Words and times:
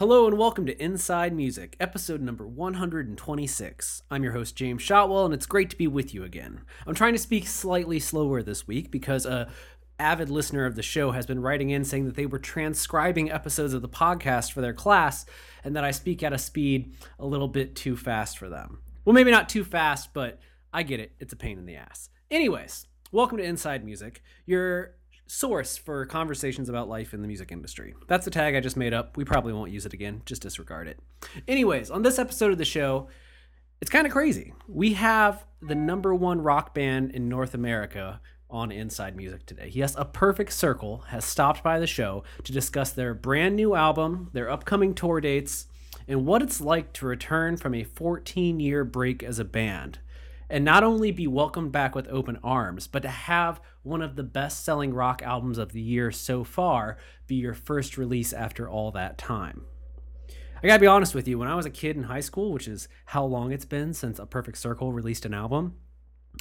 Hello 0.00 0.28
and 0.28 0.38
welcome 0.38 0.64
to 0.64 0.80
Inside 0.80 1.34
Music, 1.34 1.74
episode 1.80 2.20
number 2.20 2.46
126. 2.46 4.02
I'm 4.08 4.22
your 4.22 4.32
host, 4.32 4.54
James 4.54 4.80
Shotwell, 4.80 5.24
and 5.24 5.34
it's 5.34 5.44
great 5.44 5.70
to 5.70 5.76
be 5.76 5.88
with 5.88 6.14
you 6.14 6.22
again. 6.22 6.60
I'm 6.86 6.94
trying 6.94 7.14
to 7.14 7.18
speak 7.18 7.48
slightly 7.48 7.98
slower 7.98 8.40
this 8.40 8.68
week 8.68 8.92
because 8.92 9.26
a 9.26 9.50
avid 9.98 10.30
listener 10.30 10.66
of 10.66 10.76
the 10.76 10.84
show 10.84 11.10
has 11.10 11.26
been 11.26 11.42
writing 11.42 11.70
in 11.70 11.82
saying 11.82 12.04
that 12.04 12.14
they 12.14 12.26
were 12.26 12.38
transcribing 12.38 13.28
episodes 13.28 13.74
of 13.74 13.82
the 13.82 13.88
podcast 13.88 14.52
for 14.52 14.60
their 14.60 14.72
class 14.72 15.26
and 15.64 15.74
that 15.74 15.82
I 15.82 15.90
speak 15.90 16.22
at 16.22 16.32
a 16.32 16.38
speed 16.38 16.94
a 17.18 17.26
little 17.26 17.48
bit 17.48 17.74
too 17.74 17.96
fast 17.96 18.38
for 18.38 18.48
them. 18.48 18.78
Well, 19.04 19.14
maybe 19.14 19.32
not 19.32 19.48
too 19.48 19.64
fast, 19.64 20.14
but 20.14 20.38
I 20.72 20.84
get 20.84 21.00
it. 21.00 21.10
It's 21.18 21.32
a 21.32 21.36
pain 21.36 21.58
in 21.58 21.66
the 21.66 21.74
ass. 21.74 22.08
Anyways, 22.30 22.86
welcome 23.10 23.38
to 23.38 23.44
Inside 23.44 23.84
Music, 23.84 24.22
your 24.46 24.94
source 25.28 25.76
for 25.76 26.04
conversations 26.06 26.68
about 26.68 26.88
life 26.88 27.14
in 27.14 27.22
the 27.22 27.28
music 27.28 27.52
industry. 27.52 27.94
That's 28.08 28.24
the 28.24 28.30
tag 28.30 28.56
I 28.56 28.60
just 28.60 28.76
made 28.76 28.94
up. 28.94 29.16
We 29.16 29.24
probably 29.24 29.52
won't 29.52 29.70
use 29.70 29.86
it 29.86 29.92
again. 29.92 30.22
Just 30.26 30.42
disregard 30.42 30.88
it. 30.88 30.98
Anyways, 31.46 31.90
on 31.90 32.02
this 32.02 32.18
episode 32.18 32.50
of 32.50 32.58
the 32.58 32.64
show, 32.64 33.08
it's 33.80 33.90
kind 33.90 34.06
of 34.06 34.12
crazy. 34.12 34.54
We 34.66 34.94
have 34.94 35.44
the 35.60 35.74
number 35.74 36.14
one 36.14 36.40
rock 36.40 36.74
band 36.74 37.12
in 37.12 37.28
North 37.28 37.54
America 37.54 38.20
on 38.50 38.72
Inside 38.72 39.16
Music 39.16 39.44
today. 39.44 39.70
Yes, 39.72 39.94
A 39.98 40.04
Perfect 40.06 40.52
Circle 40.52 41.04
has 41.08 41.24
stopped 41.24 41.62
by 41.62 41.78
the 41.78 41.86
show 41.86 42.24
to 42.44 42.52
discuss 42.52 42.90
their 42.90 43.12
brand 43.12 43.54
new 43.54 43.74
album, 43.74 44.30
their 44.32 44.50
upcoming 44.50 44.94
tour 44.94 45.20
dates, 45.20 45.66
and 46.08 46.24
what 46.24 46.40
it's 46.40 46.60
like 46.60 46.94
to 46.94 47.06
return 47.06 47.58
from 47.58 47.74
a 47.74 47.84
14 47.84 48.60
year 48.60 48.84
break 48.84 49.22
as 49.22 49.38
a 49.38 49.44
band 49.44 49.98
and 50.50 50.64
not 50.64 50.84
only 50.84 51.10
be 51.10 51.26
welcomed 51.26 51.72
back 51.72 51.94
with 51.94 52.08
open 52.08 52.38
arms, 52.42 52.86
but 52.86 53.02
to 53.02 53.08
have 53.08 53.60
one 53.82 54.02
of 54.02 54.16
the 54.16 54.22
best 54.22 54.64
selling 54.64 54.92
rock 54.92 55.22
albums 55.22 55.58
of 55.58 55.72
the 55.72 55.80
year 55.80 56.10
so 56.10 56.44
far 56.44 56.98
be 57.26 57.34
your 57.34 57.54
first 57.54 57.98
release 57.98 58.32
after 58.32 58.68
all 58.68 58.90
that 58.90 59.18
time. 59.18 59.62
I 60.62 60.66
gotta 60.66 60.80
be 60.80 60.86
honest 60.86 61.14
with 61.14 61.28
you, 61.28 61.38
when 61.38 61.48
I 61.48 61.54
was 61.54 61.66
a 61.66 61.70
kid 61.70 61.96
in 61.96 62.04
high 62.04 62.20
school, 62.20 62.52
which 62.52 62.66
is 62.66 62.88
how 63.06 63.24
long 63.24 63.52
it's 63.52 63.64
been 63.64 63.94
since 63.94 64.18
A 64.18 64.26
Perfect 64.26 64.58
Circle 64.58 64.92
released 64.92 65.24
an 65.24 65.34
album, 65.34 65.76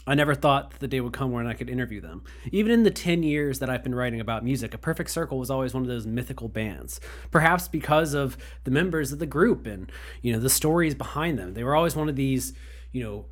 I 0.06 0.16
never 0.16 0.36
thought 0.36 0.72
that 0.72 0.80
the 0.80 0.88
day 0.88 1.02
would 1.02 1.14
come 1.14 1.32
when 1.32 1.48
I 1.48 1.54
could 1.54 1.70
interview 1.70 2.02
them. 2.02 2.24
Even 2.52 2.72
in 2.72 2.84
the 2.84 2.92
10 2.92 3.24
years 3.24 3.60
that 3.60 3.70
I've 3.70 3.84
been 3.84 3.96
writing 3.96 4.20
about 4.20 4.44
music, 4.44 4.74
A 4.74 4.78
Perfect 4.78 5.10
Circle 5.10 5.40
was 5.40 5.50
always 5.50 5.74
one 5.74 5.84
of 5.84 5.90
those 5.90 6.06
mythical 6.06 6.48
bands. 6.48 7.00
Perhaps 7.32 7.68
because 7.68 8.14
of 8.14 8.38
the 8.64 8.72
members 8.72 9.12
of 9.12 9.20
the 9.20 9.26
group 9.26 9.66
and, 9.66 9.92
you 10.22 10.34
know, 10.34 10.40
the 10.40 10.50
stories 10.50 10.96
behind 10.96 11.38
them. 11.40 11.54
They 11.54 11.64
were 11.64 11.76
always 11.76 11.96
one 11.96 12.10
of 12.10 12.16
these, 12.16 12.54
you 12.92 13.04
know, 13.04 13.26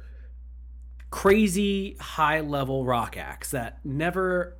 crazy 1.16 1.95
high 2.02 2.41
level 2.41 2.83
rock 2.83 3.16
acts 3.16 3.52
that 3.52 3.80
never 3.85 4.58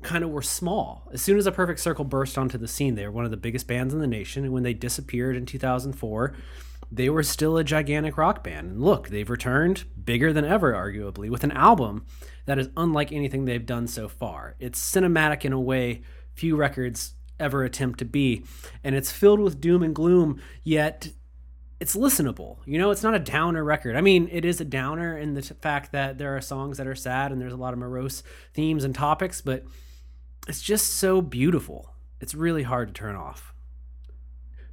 kind 0.00 0.24
of 0.24 0.30
were 0.30 0.40
small. 0.40 1.06
As 1.12 1.20
soon 1.20 1.36
as 1.36 1.46
a 1.46 1.52
perfect 1.52 1.78
circle 1.78 2.06
burst 2.06 2.38
onto 2.38 2.56
the 2.56 2.66
scene, 2.66 2.94
they 2.94 3.04
were 3.04 3.12
one 3.12 3.26
of 3.26 3.30
the 3.30 3.36
biggest 3.36 3.66
bands 3.66 3.92
in 3.92 4.00
the 4.00 4.06
nation. 4.06 4.44
And 4.44 4.54
when 4.54 4.62
they 4.62 4.72
disappeared 4.72 5.36
in 5.36 5.44
2004, 5.44 6.34
they 6.90 7.10
were 7.10 7.22
still 7.22 7.58
a 7.58 7.64
gigantic 7.64 8.16
rock 8.16 8.42
band. 8.42 8.70
And 8.70 8.82
look, 8.82 9.10
they've 9.10 9.28
returned 9.28 9.84
bigger 10.02 10.32
than 10.32 10.46
ever, 10.46 10.72
arguably, 10.72 11.28
with 11.28 11.44
an 11.44 11.52
album 11.52 12.06
that 12.46 12.58
is 12.58 12.70
unlike 12.74 13.12
anything 13.12 13.44
they've 13.44 13.66
done 13.66 13.88
so 13.88 14.08
far. 14.08 14.56
It's 14.58 14.80
cinematic 14.80 15.44
in 15.44 15.52
a 15.52 15.60
way 15.60 16.00
few 16.32 16.56
records 16.56 17.12
ever 17.38 17.62
attempt 17.62 17.98
to 17.98 18.06
be. 18.06 18.42
And 18.82 18.94
it's 18.94 19.12
filled 19.12 19.40
with 19.40 19.60
doom 19.60 19.82
and 19.82 19.94
gloom, 19.94 20.40
yet 20.64 21.10
it's 21.80 21.94
listenable. 21.94 22.58
You 22.66 22.78
know, 22.78 22.90
it's 22.90 23.02
not 23.02 23.14
a 23.14 23.20
downer 23.20 23.62
record. 23.62 23.96
I 23.96 24.00
mean, 24.00 24.28
it 24.32 24.44
is 24.44 24.60
a 24.60 24.64
downer 24.64 25.16
in 25.16 25.34
the 25.34 25.42
t- 25.42 25.54
fact 25.60 25.92
that 25.92 26.18
there 26.18 26.36
are 26.36 26.40
songs 26.40 26.78
that 26.78 26.86
are 26.86 26.94
sad 26.94 27.30
and 27.30 27.40
there's 27.40 27.52
a 27.52 27.58
lot 27.58 27.72
of 27.72 27.78
morose 27.78 28.22
themes 28.52 28.84
and 28.84 28.94
topics, 28.94 29.40
but 29.40 29.64
it's 30.48 30.62
just 30.62 30.94
so 30.94 31.20
beautiful. 31.20 31.94
It's 32.20 32.34
really 32.34 32.64
hard 32.64 32.88
to 32.88 32.94
turn 32.94 33.14
off. 33.14 33.54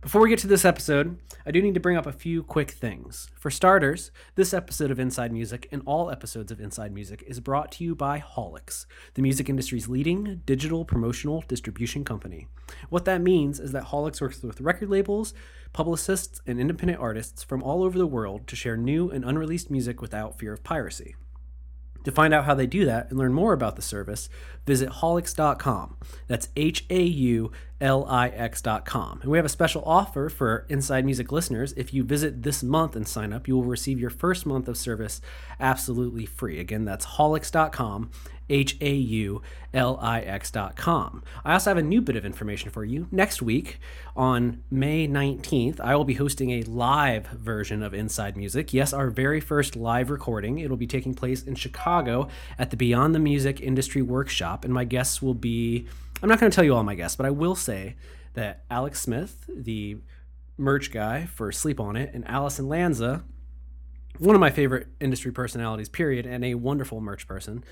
Before 0.01 0.21
we 0.21 0.29
get 0.29 0.37
to 0.39 0.47
this 0.47 0.65
episode, 0.65 1.17
I 1.47 1.51
do 1.51 1.63
need 1.63 1.73
to 1.73 1.79
bring 1.79 1.97
up 1.97 2.05
a 2.05 2.11
few 2.11 2.43
quick 2.43 2.69
things. 2.69 3.27
For 3.39 3.49
starters, 3.49 4.11
this 4.35 4.53
episode 4.53 4.91
of 4.91 4.99
Inside 4.99 5.33
Music 5.33 5.67
and 5.71 5.81
all 5.87 6.11
episodes 6.11 6.51
of 6.51 6.61
Inside 6.61 6.93
Music 6.93 7.23
is 7.25 7.39
brought 7.39 7.71
to 7.73 7.83
you 7.83 7.95
by 7.95 8.19
Haulix, 8.19 8.85
the 9.15 9.23
music 9.23 9.49
industry's 9.49 9.87
leading 9.87 10.43
digital 10.45 10.85
promotional 10.85 11.43
distribution 11.47 12.03
company. 12.03 12.47
What 12.89 13.05
that 13.05 13.21
means 13.21 13.59
is 13.59 13.71
that 13.71 13.85
Haulix 13.85 14.21
works 14.21 14.43
with 14.43 14.61
record 14.61 14.91
labels, 14.91 15.33
publicists, 15.75 16.41
and 16.47 16.57
independent 16.57 17.01
artists 17.01 17.43
from 17.43 17.61
all 17.61 17.83
over 17.83 17.97
the 17.97 18.07
world 18.07 18.47
to 18.47 18.55
share 18.55 18.77
new 18.77 19.11
and 19.11 19.25
unreleased 19.25 19.69
music 19.69 20.01
without 20.01 20.39
fear 20.39 20.53
of 20.53 20.63
piracy. 20.63 21.15
To 22.05 22.11
find 22.11 22.33
out 22.33 22.45
how 22.45 22.53
they 22.53 22.67
do 22.67 22.85
that 22.85 23.09
and 23.09 23.19
learn 23.19 23.33
more 23.33 23.51
about 23.51 23.75
the 23.75 23.81
service, 23.81 24.29
visit 24.65 24.89
haulix.com. 24.89 25.97
That's 26.27 26.49
H 26.55 26.85
A 26.89 27.01
U 27.01 27.51
L 27.81 28.05
I 28.05 28.29
X.com. 28.29 29.21
And 29.21 29.31
we 29.31 29.37
have 29.37 29.45
a 29.45 29.49
special 29.49 29.83
offer 29.85 30.29
for 30.29 30.65
Inside 30.69 31.03
Music 31.03 31.31
listeners. 31.31 31.73
If 31.73 31.93
you 31.93 32.03
visit 32.03 32.43
this 32.43 32.63
month 32.63 32.95
and 32.95 33.07
sign 33.07 33.33
up, 33.33 33.47
you 33.47 33.55
will 33.55 33.63
receive 33.63 33.99
your 33.99 34.11
first 34.11 34.45
month 34.45 34.67
of 34.67 34.77
service 34.77 35.19
absolutely 35.59 36.27
free. 36.27 36.59
Again, 36.59 36.85
that's 36.85 37.05
haulix.com 37.05 38.11
H 38.49 38.77
A 38.81 38.93
U 38.93 39.41
L 39.73 39.97
I 40.01 40.21
X 40.21 40.51
dot 40.51 40.75
com. 40.75 41.23
I 41.43 41.53
also 41.53 41.71
have 41.71 41.77
a 41.77 41.83
new 41.83 42.01
bit 42.01 42.15
of 42.15 42.25
information 42.25 42.69
for 42.69 42.83
you. 42.83 43.07
Next 43.11 43.41
week, 43.41 43.79
on 44.15 44.63
May 44.69 45.07
19th, 45.07 45.79
I 45.79 45.95
will 45.95 46.05
be 46.05 46.13
hosting 46.15 46.51
a 46.51 46.63
live 46.63 47.27
version 47.27 47.83
of 47.83 47.93
Inside 47.93 48.37
Music. 48.37 48.73
Yes, 48.73 48.93
our 48.93 49.09
very 49.09 49.39
first 49.39 49.75
live 49.75 50.09
recording. 50.09 50.59
It'll 50.59 50.77
be 50.77 50.87
taking 50.87 51.13
place 51.13 51.43
in 51.43 51.55
Chicago 51.55 52.27
at 52.59 52.69
the 52.69 52.77
Beyond 52.77 53.15
the 53.15 53.19
Music 53.19 53.61
Industry 53.61 54.01
Workshop, 54.01 54.63
and 54.63 54.73
my 54.73 54.85
guests 54.85 55.21
will 55.21 55.33
be 55.33 55.87
I'm 56.21 56.29
not 56.29 56.39
going 56.39 56.49
to 56.49 56.55
tell 56.55 56.63
you 56.63 56.73
all 56.73 56.83
my 56.83 56.95
guests, 56.95 57.17
but 57.17 57.25
I 57.25 57.29
will 57.31 57.55
say 57.55 57.95
that 58.33 58.63
Alex 58.69 59.01
Smith, 59.01 59.49
the 59.53 59.97
merch 60.57 60.91
guy 60.91 61.25
for 61.25 61.51
Sleep 61.51 61.79
on 61.79 61.95
It, 61.95 62.11
and 62.13 62.27
Allison 62.27 62.69
Lanza, 62.69 63.23
one 64.17 64.35
of 64.35 64.39
my 64.39 64.49
favorite 64.49 64.87
industry 65.01 65.31
personalities, 65.31 65.89
period, 65.89 66.25
and 66.25 66.45
a 66.45 66.55
wonderful 66.55 67.01
merch 67.01 67.27
person, 67.27 67.63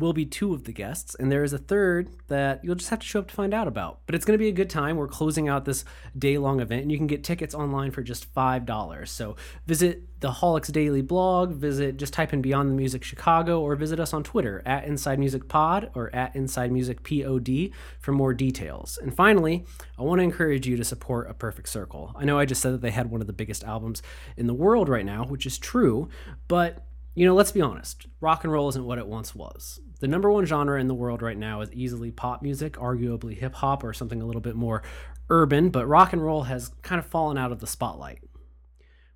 will 0.00 0.12
be 0.12 0.26
two 0.26 0.52
of 0.52 0.64
the 0.64 0.72
guests, 0.72 1.14
and 1.14 1.30
there 1.30 1.44
is 1.44 1.52
a 1.52 1.58
third 1.58 2.08
that 2.28 2.64
you'll 2.64 2.74
just 2.74 2.90
have 2.90 2.98
to 2.98 3.06
show 3.06 3.20
up 3.20 3.28
to 3.28 3.34
find 3.34 3.54
out 3.54 3.68
about. 3.68 4.00
But 4.06 4.14
it's 4.14 4.24
going 4.24 4.34
to 4.34 4.42
be 4.42 4.48
a 4.48 4.52
good 4.52 4.70
time. 4.70 4.96
We're 4.96 5.06
closing 5.06 5.48
out 5.48 5.64
this 5.64 5.84
day 6.18 6.38
long 6.38 6.60
event, 6.60 6.82
and 6.82 6.90
you 6.90 6.98
can 6.98 7.06
get 7.06 7.22
tickets 7.22 7.54
online 7.54 7.92
for 7.92 8.02
just 8.02 8.34
$5. 8.34 9.08
So 9.08 9.36
visit 9.66 10.02
the 10.20 10.30
Haulix 10.30 10.70
Daily 10.70 11.02
blog, 11.02 11.52
visit, 11.52 11.96
just 11.96 12.12
type 12.12 12.32
in 12.32 12.42
Beyond 12.42 12.70
the 12.70 12.74
Music 12.74 13.04
Chicago, 13.04 13.60
or 13.60 13.76
visit 13.76 14.00
us 14.00 14.12
on 14.12 14.22
Twitter 14.22 14.62
at 14.66 14.84
Inside 14.84 15.18
Music 15.18 15.48
Pod 15.48 15.90
or 15.94 16.14
at 16.14 16.34
Inside 16.36 16.72
Music 16.72 17.02
POD 17.02 17.70
for 17.98 18.12
more 18.12 18.34
details. 18.34 18.98
And 19.00 19.14
finally, 19.14 19.64
I 19.98 20.02
want 20.02 20.18
to 20.18 20.24
encourage 20.24 20.66
you 20.66 20.76
to 20.76 20.84
support 20.84 21.30
A 21.30 21.34
Perfect 21.34 21.68
Circle. 21.68 22.14
I 22.16 22.24
know 22.24 22.38
I 22.38 22.44
just 22.44 22.60
said 22.60 22.74
that 22.74 22.82
they 22.82 22.90
had 22.90 23.10
one 23.10 23.20
of 23.20 23.26
the 23.26 23.32
biggest 23.32 23.64
albums 23.64 24.02
in 24.36 24.46
the 24.46 24.54
world 24.54 24.88
right 24.88 25.06
now, 25.06 25.24
which 25.24 25.46
is 25.46 25.58
true, 25.58 26.08
but 26.48 26.86
you 27.14 27.26
know, 27.26 27.34
let's 27.34 27.52
be 27.52 27.60
honest, 27.60 28.06
rock 28.20 28.44
and 28.44 28.52
roll 28.52 28.68
isn't 28.68 28.84
what 28.84 28.98
it 28.98 29.06
once 29.06 29.34
was. 29.34 29.80
The 30.00 30.08
number 30.08 30.30
one 30.30 30.46
genre 30.46 30.80
in 30.80 30.88
the 30.88 30.94
world 30.94 31.22
right 31.22 31.36
now 31.36 31.60
is 31.60 31.72
easily 31.72 32.10
pop 32.10 32.42
music, 32.42 32.74
arguably 32.74 33.36
hip 33.36 33.54
hop 33.54 33.84
or 33.84 33.92
something 33.92 34.20
a 34.20 34.26
little 34.26 34.40
bit 34.40 34.56
more 34.56 34.82
urban, 35.28 35.68
but 35.68 35.86
rock 35.86 36.12
and 36.12 36.24
roll 36.24 36.44
has 36.44 36.70
kind 36.82 36.98
of 36.98 37.06
fallen 37.06 37.38
out 37.38 37.52
of 37.52 37.60
the 37.60 37.66
spotlight. 37.66 38.22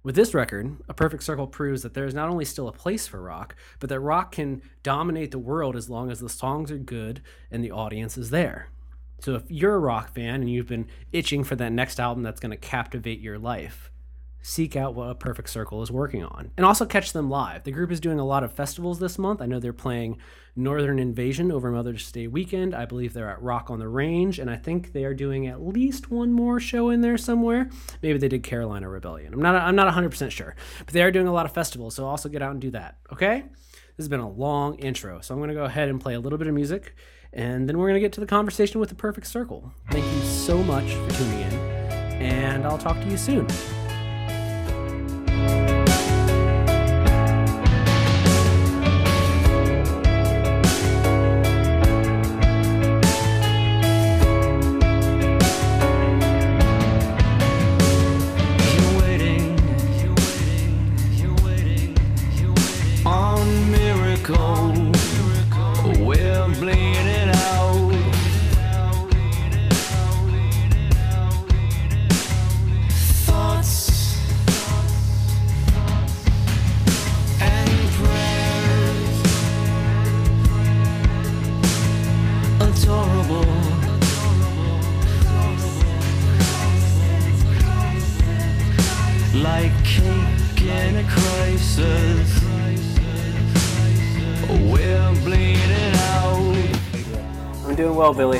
With 0.02 0.14
this 0.14 0.34
record, 0.34 0.76
A 0.86 0.92
Perfect 0.92 1.22
Circle 1.22 1.46
proves 1.46 1.82
that 1.82 1.94
there 1.94 2.04
is 2.04 2.12
not 2.12 2.28
only 2.28 2.44
still 2.44 2.68
a 2.68 2.72
place 2.72 3.06
for 3.06 3.22
rock, 3.22 3.56
but 3.80 3.88
that 3.88 4.00
rock 4.00 4.32
can 4.32 4.60
dominate 4.82 5.30
the 5.30 5.38
world 5.38 5.74
as 5.74 5.88
long 5.88 6.10
as 6.10 6.20
the 6.20 6.28
songs 6.28 6.70
are 6.70 6.76
good 6.76 7.22
and 7.50 7.64
the 7.64 7.70
audience 7.70 8.18
is 8.18 8.28
there. 8.28 8.68
So 9.20 9.34
if 9.36 9.44
you're 9.48 9.74
a 9.74 9.78
rock 9.78 10.14
fan 10.14 10.42
and 10.42 10.50
you've 10.50 10.68
been 10.68 10.88
itching 11.10 11.42
for 11.44 11.56
that 11.56 11.72
next 11.72 11.98
album 11.98 12.22
that's 12.22 12.40
going 12.40 12.50
to 12.50 12.58
captivate 12.58 13.20
your 13.20 13.38
life, 13.38 13.90
seek 14.44 14.76
out 14.76 14.94
what 14.94 15.08
a 15.08 15.14
perfect 15.14 15.48
circle 15.48 15.82
is 15.82 15.90
working 15.90 16.22
on 16.22 16.50
and 16.58 16.66
also 16.66 16.84
catch 16.84 17.14
them 17.14 17.30
live. 17.30 17.64
The 17.64 17.70
group 17.70 17.90
is 17.90 17.98
doing 17.98 18.18
a 18.18 18.26
lot 18.26 18.44
of 18.44 18.52
festivals 18.52 18.98
this 18.98 19.18
month. 19.18 19.40
I 19.40 19.46
know 19.46 19.58
they're 19.58 19.72
playing 19.72 20.18
northern 20.54 20.98
invasion 20.98 21.50
over 21.50 21.70
mother's 21.70 22.12
day 22.12 22.26
weekend. 22.26 22.74
I 22.74 22.84
believe 22.84 23.14
they're 23.14 23.30
at 23.30 23.40
rock 23.40 23.70
on 23.70 23.78
the 23.78 23.88
range 23.88 24.38
and 24.38 24.50
i 24.50 24.56
think 24.56 24.92
they 24.92 25.06
are 25.06 25.14
doing 25.14 25.46
at 25.46 25.62
least 25.62 26.10
one 26.10 26.30
more 26.30 26.60
show 26.60 26.90
in 26.90 27.00
there 27.00 27.16
somewhere. 27.16 27.70
Maybe 28.02 28.18
they 28.18 28.28
did 28.28 28.42
carolina 28.42 28.86
rebellion. 28.86 29.32
I'm 29.32 29.40
not 29.40 29.54
i'm 29.54 29.76
not 29.76 29.92
100% 29.92 30.30
sure 30.30 30.54
but 30.84 30.92
they 30.92 31.02
are 31.02 31.10
doing 31.10 31.26
a 31.26 31.32
lot 31.32 31.46
of 31.46 31.52
festivals 31.52 31.94
so 31.94 32.04
also 32.04 32.28
get 32.28 32.42
out 32.42 32.52
and 32.52 32.60
do 32.60 32.70
that 32.72 32.98
okay? 33.14 33.44
This 33.96 34.04
has 34.04 34.08
been 34.08 34.20
a 34.20 34.30
long 34.30 34.74
intro 34.74 35.22
so 35.22 35.32
i'm 35.32 35.40
going 35.40 35.48
to 35.48 35.54
go 35.54 35.64
ahead 35.64 35.88
and 35.88 35.98
play 35.98 36.12
a 36.12 36.20
little 36.20 36.38
bit 36.38 36.48
of 36.48 36.54
music 36.54 36.94
and 37.32 37.66
then 37.66 37.78
we're 37.78 37.88
going 37.88 37.94
to 37.94 38.00
get 38.00 38.12
to 38.12 38.20
the 38.20 38.26
conversation 38.26 38.78
with 38.78 38.90
the 38.90 38.94
perfect 38.94 39.26
circle. 39.26 39.72
Thank 39.90 40.04
you 40.04 40.20
so 40.20 40.62
much 40.62 40.92
for 40.92 41.10
tuning 41.12 41.40
in 41.40 41.54
and 42.20 42.66
i'll 42.66 42.76
talk 42.76 43.00
to 43.00 43.08
you 43.08 43.16
soon 43.16 43.46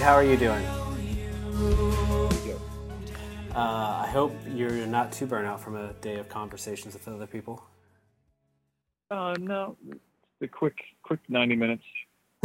How 0.05 0.13
are 0.13 0.23
you 0.23 0.37
doing? 0.37 0.63
Uh, 3.55 4.03
I 4.05 4.07
hope 4.13 4.37
you're 4.53 4.87
not 4.87 5.13
too 5.13 5.25
burnt 5.25 5.47
out 5.47 5.63
from 5.63 5.77
a 5.77 5.95
day 5.95 6.17
of 6.17 6.29
conversations 6.29 6.93
with 6.93 7.09
other 7.09 7.27
people. 7.27 7.65
Uh, 9.11 9.35
no, 9.41 9.79
the 10.41 10.49
quick, 10.49 10.77
quick 11.03 11.21
ninety 11.31 11.57
minutes. 11.57 11.85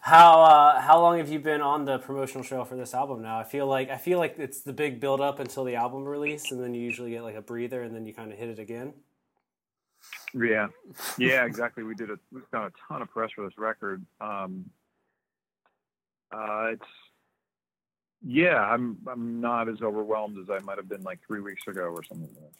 how 0.00 0.42
uh, 0.42 0.80
how 0.82 1.00
long 1.00 1.16
have 1.16 1.30
you 1.30 1.38
been 1.38 1.62
on 1.62 1.86
the 1.86 1.96
promotional 1.96 2.44
trail 2.44 2.66
for 2.66 2.76
this 2.76 2.92
album 2.92 3.22
now? 3.22 3.38
I 3.38 3.44
feel 3.44 3.66
like 3.66 3.88
I 3.88 3.96
feel 3.96 4.18
like 4.18 4.34
it's 4.38 4.60
the 4.60 4.74
big 4.74 5.00
build 5.00 5.22
up 5.22 5.38
until 5.38 5.64
the 5.64 5.76
album 5.76 6.04
release, 6.04 6.52
and 6.52 6.62
then 6.62 6.74
you 6.74 6.82
usually 6.82 7.12
get 7.12 7.22
like 7.22 7.36
a 7.36 7.42
breather, 7.42 7.80
and 7.80 7.96
then 7.96 8.04
you 8.04 8.12
kind 8.12 8.30
of 8.30 8.36
hit 8.36 8.50
it 8.50 8.58
again. 8.58 8.92
Yeah, 10.34 10.66
yeah, 11.16 11.46
exactly. 11.46 11.82
We 11.82 11.94
did 11.94 12.10
a 12.10 12.18
we've 12.30 12.50
done 12.50 12.64
a 12.64 12.72
ton 12.92 13.00
of 13.00 13.08
press 13.08 13.30
for 13.34 13.46
this 13.46 13.56
record. 13.56 14.04
Um, 14.20 14.66
uh, 16.34 16.66
it's 16.72 16.86
yeah, 18.26 18.58
I'm 18.58 18.98
I'm 19.10 19.40
not 19.40 19.68
as 19.68 19.82
overwhelmed 19.82 20.38
as 20.38 20.50
I 20.50 20.60
might 20.60 20.78
have 20.78 20.88
been 20.88 21.02
like 21.02 21.20
three 21.26 21.40
weeks 21.40 21.62
ago 21.68 21.82
or 21.82 22.02
something. 22.04 22.30
Like 22.34 22.52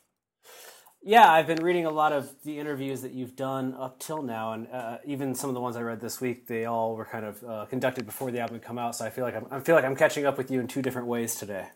yeah, 1.02 1.30
I've 1.30 1.46
been 1.46 1.62
reading 1.62 1.86
a 1.86 1.90
lot 1.90 2.12
of 2.12 2.34
the 2.44 2.58
interviews 2.58 3.02
that 3.02 3.12
you've 3.12 3.36
done 3.36 3.74
up 3.74 3.98
till 4.00 4.22
now, 4.22 4.52
and 4.54 4.68
uh, 4.72 4.98
even 5.04 5.34
some 5.34 5.50
of 5.50 5.54
the 5.54 5.60
ones 5.60 5.76
I 5.76 5.82
read 5.82 6.00
this 6.00 6.20
week, 6.20 6.46
they 6.46 6.64
all 6.64 6.96
were 6.96 7.04
kind 7.04 7.26
of 7.26 7.44
uh, 7.44 7.66
conducted 7.66 8.06
before 8.06 8.30
the 8.30 8.40
album 8.40 8.60
come 8.60 8.78
out. 8.78 8.96
So 8.96 9.04
I 9.04 9.10
feel 9.10 9.24
like 9.24 9.36
I'm, 9.36 9.46
I 9.50 9.60
feel 9.60 9.74
like 9.76 9.84
I'm 9.84 9.96
catching 9.96 10.26
up 10.26 10.38
with 10.38 10.50
you 10.50 10.60
in 10.60 10.68
two 10.68 10.82
different 10.82 11.08
ways 11.08 11.34
today. 11.34 11.68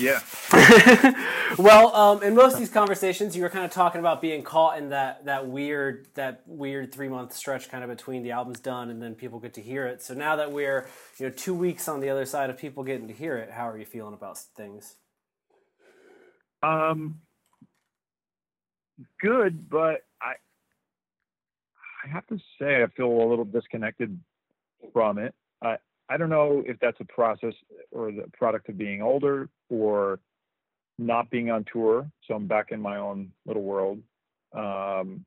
Yeah. 0.00 0.20
well, 1.58 1.94
um, 1.94 2.22
in 2.22 2.34
most 2.34 2.54
of 2.54 2.58
these 2.58 2.70
conversations, 2.70 3.36
you 3.36 3.42
were 3.42 3.50
kind 3.50 3.64
of 3.64 3.70
talking 3.70 3.98
about 3.98 4.22
being 4.22 4.42
caught 4.42 4.78
in 4.78 4.88
that 4.90 5.26
that 5.26 5.46
weird 5.46 6.08
that 6.14 6.42
weird 6.46 6.92
three 6.92 7.08
month 7.08 7.34
stretch, 7.34 7.70
kind 7.70 7.84
of 7.84 7.90
between 7.90 8.22
the 8.22 8.30
album's 8.30 8.60
done 8.60 8.90
and 8.90 9.02
then 9.02 9.14
people 9.14 9.38
get 9.38 9.54
to 9.54 9.60
hear 9.60 9.86
it. 9.86 10.02
So 10.02 10.14
now 10.14 10.36
that 10.36 10.52
we're 10.52 10.88
you 11.18 11.26
know 11.26 11.32
two 11.32 11.54
weeks 11.54 11.86
on 11.88 12.00
the 12.00 12.08
other 12.08 12.24
side 12.24 12.50
of 12.50 12.56
people 12.56 12.82
getting 12.82 13.08
to 13.08 13.14
hear 13.14 13.36
it, 13.36 13.50
how 13.50 13.68
are 13.68 13.78
you 13.78 13.84
feeling 13.84 14.14
about 14.14 14.38
things? 14.38 14.96
Um, 16.62 17.20
good, 19.20 19.68
but 19.68 20.02
I 20.20 20.34
I 22.04 22.08
have 22.08 22.26
to 22.28 22.38
say 22.58 22.82
I 22.82 22.86
feel 22.96 23.06
a 23.06 23.28
little 23.28 23.44
disconnected 23.44 24.18
from 24.92 25.18
it. 25.18 25.34
I 25.62 25.76
I 26.10 26.16
don't 26.16 26.28
know 26.28 26.62
if 26.66 26.76
that's 26.80 27.00
a 27.00 27.04
process 27.04 27.54
or 27.92 28.10
the 28.10 28.24
product 28.36 28.68
of 28.68 28.76
being 28.76 29.00
older 29.00 29.48
or 29.68 30.18
not 30.98 31.30
being 31.30 31.50
on 31.50 31.64
tour. 31.72 32.10
So 32.26 32.34
I'm 32.34 32.48
back 32.48 32.72
in 32.72 32.82
my 32.82 32.96
own 32.96 33.30
little 33.46 33.62
world. 33.62 34.02
Um, 34.52 35.24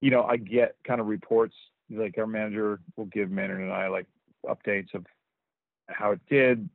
you 0.00 0.10
know, 0.10 0.22
I 0.22 0.36
get 0.36 0.76
kind 0.86 1.00
of 1.00 1.08
reports 1.08 1.54
like 1.90 2.16
our 2.16 2.28
manager 2.28 2.78
will 2.96 3.06
give 3.06 3.30
Maynard 3.30 3.60
and 3.60 3.72
I 3.72 3.88
like 3.88 4.06
updates 4.46 4.94
of 4.94 5.04
how 5.88 6.12
it 6.12 6.20
did, 6.30 6.68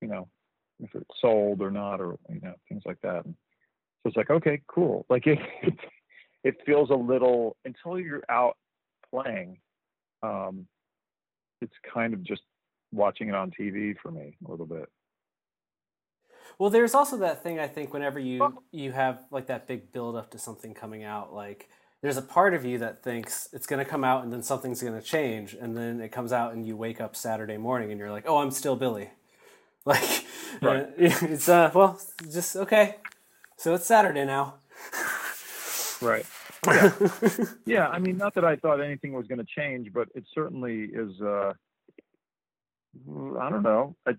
you 0.00 0.08
know, 0.08 0.26
if 0.82 0.94
it 0.94 1.06
sold 1.20 1.60
or 1.60 1.70
not, 1.70 2.00
or 2.00 2.16
you 2.30 2.40
know, 2.42 2.54
things 2.68 2.82
like 2.86 3.00
that. 3.02 3.24
So 3.24 3.34
it's 4.06 4.16
like, 4.16 4.30
okay, 4.30 4.62
cool. 4.68 5.04
Like 5.10 5.26
it, 5.26 5.38
it 6.44 6.56
feels 6.64 6.88
a 6.88 6.94
little 6.94 7.56
until 7.66 8.00
you're 8.00 8.24
out 8.30 8.56
playing. 9.10 9.58
Um, 10.22 10.66
it's 11.60 11.74
kind 11.92 12.14
of 12.14 12.22
just 12.22 12.42
watching 12.92 13.28
it 13.28 13.34
on 13.34 13.50
TV 13.50 13.96
for 14.00 14.10
me 14.10 14.36
a 14.46 14.50
little 14.50 14.66
bit. 14.66 14.88
Well, 16.58 16.70
there's 16.70 16.94
also 16.94 17.18
that 17.18 17.42
thing 17.42 17.58
I 17.58 17.66
think 17.66 17.92
whenever 17.92 18.18
you 18.18 18.62
you 18.70 18.92
have 18.92 19.24
like 19.30 19.46
that 19.48 19.66
big 19.66 19.92
build 19.92 20.16
up 20.16 20.30
to 20.30 20.38
something 20.38 20.72
coming 20.74 21.04
out, 21.04 21.34
like 21.34 21.68
there's 22.02 22.16
a 22.16 22.22
part 22.22 22.54
of 22.54 22.64
you 22.64 22.78
that 22.78 23.02
thinks 23.02 23.48
it's 23.52 23.66
going 23.66 23.84
to 23.84 23.90
come 23.90 24.04
out 24.04 24.24
and 24.24 24.32
then 24.32 24.42
something's 24.42 24.80
going 24.80 24.98
to 24.98 25.02
change, 25.02 25.54
and 25.54 25.76
then 25.76 26.00
it 26.00 26.10
comes 26.10 26.32
out 26.32 26.54
and 26.54 26.66
you 26.66 26.76
wake 26.76 27.00
up 27.00 27.16
Saturday 27.16 27.56
morning 27.56 27.90
and 27.90 27.98
you're 27.98 28.10
like, 28.10 28.24
oh, 28.26 28.38
I'm 28.38 28.50
still 28.50 28.76
Billy. 28.76 29.10
Like, 29.88 30.24
right. 30.62 30.88
it's 30.98 31.48
uh, 31.48 31.70
well, 31.72 32.00
just 32.28 32.56
okay. 32.56 32.96
So 33.56 33.74
it's 33.74 33.86
Saturday 33.86 34.24
now. 34.24 34.54
right. 36.02 36.26
Yeah. 36.66 37.44
yeah. 37.66 37.88
I 37.88 37.98
mean, 37.98 38.16
not 38.16 38.34
that 38.34 38.44
I 38.44 38.56
thought 38.56 38.80
anything 38.80 39.12
was 39.12 39.26
going 39.26 39.38
to 39.38 39.46
change, 39.46 39.92
but 39.92 40.08
it 40.14 40.24
certainly 40.34 40.90
is. 40.92 41.20
Uh, 41.20 41.52
I 43.38 43.50
don't 43.50 43.62
know. 43.62 43.94
I, 44.06 44.12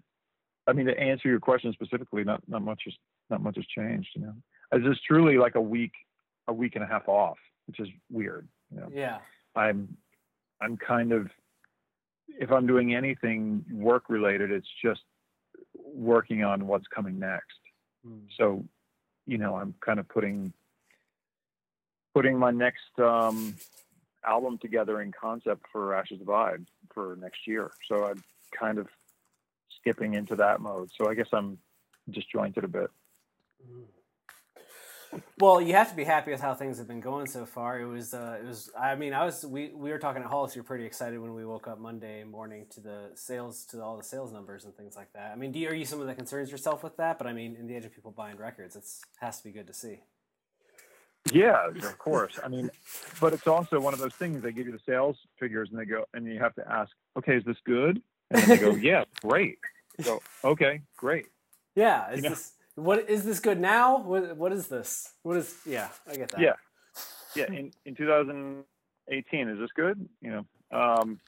I 0.67 0.73
mean, 0.73 0.85
to 0.85 0.99
answer 0.99 1.29
your 1.29 1.39
question 1.39 1.73
specifically, 1.73 2.23
not 2.23 2.41
not 2.47 2.61
much 2.61 2.81
has 2.85 2.93
not 3.29 3.41
much 3.41 3.55
has 3.55 3.65
changed. 3.65 4.09
You 4.15 4.21
know, 4.23 4.33
it's 4.71 4.85
just 4.85 5.03
truly 5.05 5.37
like 5.37 5.55
a 5.55 5.61
week, 5.61 5.93
a 6.47 6.53
week 6.53 6.75
and 6.75 6.83
a 6.83 6.87
half 6.87 7.07
off, 7.07 7.37
which 7.67 7.79
is 7.79 7.87
weird. 8.11 8.47
You 8.73 8.81
know? 8.81 8.89
Yeah. 8.93 9.19
I'm, 9.55 9.97
I'm 10.61 10.77
kind 10.77 11.11
of, 11.11 11.29
if 12.27 12.51
I'm 12.51 12.67
doing 12.67 12.95
anything 12.95 13.63
work 13.71 14.09
related, 14.09 14.51
it's 14.51 14.67
just 14.83 15.01
working 15.73 16.43
on 16.43 16.67
what's 16.67 16.87
coming 16.93 17.19
next. 17.19 17.57
Mm. 18.05 18.23
So, 18.37 18.65
you 19.25 19.37
know, 19.37 19.55
I'm 19.55 19.73
kind 19.83 19.99
of 19.99 20.07
putting 20.09 20.53
putting 22.17 22.39
my 22.39 22.49
next 22.49 22.97
um, 22.97 23.53
album 24.25 24.57
together 24.57 25.01
in 25.03 25.11
concept 25.11 25.63
for 25.71 25.93
Ashes 25.93 26.17
Divide 26.17 26.65
for 26.91 27.15
next 27.21 27.45
year. 27.45 27.69
So 27.87 28.05
I'm 28.05 28.23
kind 28.59 28.79
of 28.79 28.87
skipping 29.79 30.15
into 30.15 30.35
that 30.37 30.59
mode. 30.59 30.89
So 30.97 31.07
I 31.11 31.13
guess 31.13 31.27
I'm 31.31 31.59
disjointed 32.09 32.63
a 32.63 32.67
bit. 32.67 32.89
Well, 35.39 35.61
you 35.61 35.73
have 35.73 35.91
to 35.91 35.95
be 35.95 36.05
happy 36.05 36.31
with 36.31 36.41
how 36.41 36.55
things 36.55 36.79
have 36.79 36.87
been 36.87 37.01
going 37.01 37.27
so 37.27 37.45
far. 37.45 37.79
It 37.79 37.85
was, 37.85 38.15
uh, 38.15 38.39
it 38.41 38.47
was. 38.47 38.71
I 38.77 38.95
mean, 38.95 39.13
I 39.13 39.23
was. 39.23 39.45
We 39.45 39.69
we 39.69 39.91
were 39.91 39.99
talking 39.99 40.23
at 40.23 40.29
Haulix. 40.29 40.55
You're 40.55 40.63
pretty 40.63 40.85
excited 40.85 41.19
when 41.19 41.35
we 41.35 41.45
woke 41.45 41.67
up 41.67 41.79
Monday 41.79 42.23
morning 42.23 42.65
to 42.71 42.81
the 42.81 43.11
sales, 43.13 43.63
to 43.67 43.83
all 43.83 43.95
the 43.95 44.03
sales 44.03 44.33
numbers 44.33 44.65
and 44.65 44.75
things 44.75 44.95
like 44.95 45.13
that. 45.13 45.31
I 45.31 45.35
mean, 45.35 45.51
do 45.51 45.59
you, 45.59 45.69
are 45.69 45.75
you 45.75 45.85
someone 45.85 46.07
that 46.07 46.17
concerns 46.17 46.51
yourself 46.51 46.83
with 46.83 46.97
that? 46.97 47.19
But 47.19 47.27
I 47.27 47.33
mean, 47.33 47.55
in 47.55 47.67
the 47.67 47.75
age 47.75 47.85
of 47.85 47.93
people 47.93 48.11
buying 48.11 48.37
records, 48.37 48.75
it's 48.75 49.01
has 49.19 49.37
to 49.37 49.43
be 49.43 49.51
good 49.51 49.67
to 49.67 49.73
see. 49.73 49.99
Yeah, 51.31 51.67
of 51.67 51.97
course. 51.97 52.39
I 52.43 52.47
mean, 52.47 52.69
but 53.21 53.33
it's 53.33 53.47
also 53.47 53.79
one 53.79 53.93
of 53.93 53.99
those 53.99 54.13
things. 54.13 54.41
They 54.41 54.51
give 54.51 54.65
you 54.65 54.71
the 54.71 54.81
sales 54.85 55.17
figures, 55.39 55.69
and 55.71 55.79
they 55.79 55.85
go, 55.85 56.05
and 56.13 56.25
you 56.25 56.39
have 56.39 56.55
to 56.55 56.71
ask, 56.71 56.91
okay, 57.17 57.35
is 57.35 57.43
this 57.45 57.57
good? 57.65 58.01
And 58.31 58.43
they 58.43 58.57
go, 58.57 58.71
yeah, 58.75 59.05
great. 59.21 59.57
So 60.01 60.21
okay, 60.43 60.81
great. 60.95 61.27
Yeah, 61.75 62.11
is 62.11 62.17
you 62.17 62.23
know? 62.23 62.29
this 62.29 62.53
what 62.75 63.09
is 63.09 63.23
this 63.23 63.39
good 63.39 63.59
now? 63.59 63.97
What 63.97 64.37
what 64.37 64.51
is 64.51 64.67
this? 64.67 65.13
What 65.23 65.37
is 65.37 65.55
yeah? 65.65 65.89
I 66.07 66.15
get 66.15 66.29
that. 66.31 66.39
Yeah, 66.39 66.53
yeah. 67.35 67.45
In 67.47 67.71
in 67.85 67.95
2018, 67.95 69.49
is 69.49 69.59
this 69.59 69.71
good? 69.75 70.07
You 70.21 70.45
know. 70.71 70.79
Um, 70.79 71.19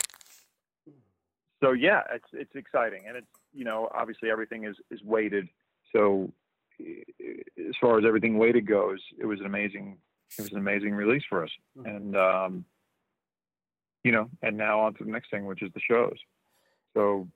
so 1.62 1.72
yeah, 1.72 2.04
it's 2.14 2.28
it's 2.34 2.56
exciting, 2.56 3.04
and 3.08 3.18
it's 3.18 3.28
you 3.54 3.66
know 3.66 3.90
obviously 3.94 4.30
everything 4.30 4.66
is 4.66 4.76
is 4.92 5.02
weighted. 5.04 5.50
So 5.92 6.32
as 6.80 7.76
far 7.80 7.98
as 7.98 8.06
everything 8.06 8.38
weighted 8.38 8.68
goes, 8.68 9.00
it 9.20 9.26
was 9.26 9.40
an 9.40 9.46
amazing 9.46 9.98
it 10.38 10.44
was 10.44 10.52
an 10.52 10.60
amazing 10.60 10.94
release 10.94 11.24
for 11.28 11.44
us, 11.44 11.50
mm-hmm. 11.78 11.90
and 11.90 12.16
um, 12.16 12.66
you 14.04 14.12
know, 14.12 14.30
and 14.42 14.58
now 14.58 14.80
on 14.82 14.94
to 14.96 15.04
the 15.04 15.12
next 15.12 15.32
thing, 15.32 15.46
which 15.46 15.62
is 15.62 15.72
the 15.74 15.82
shows. 15.82 16.18
So 16.94 17.28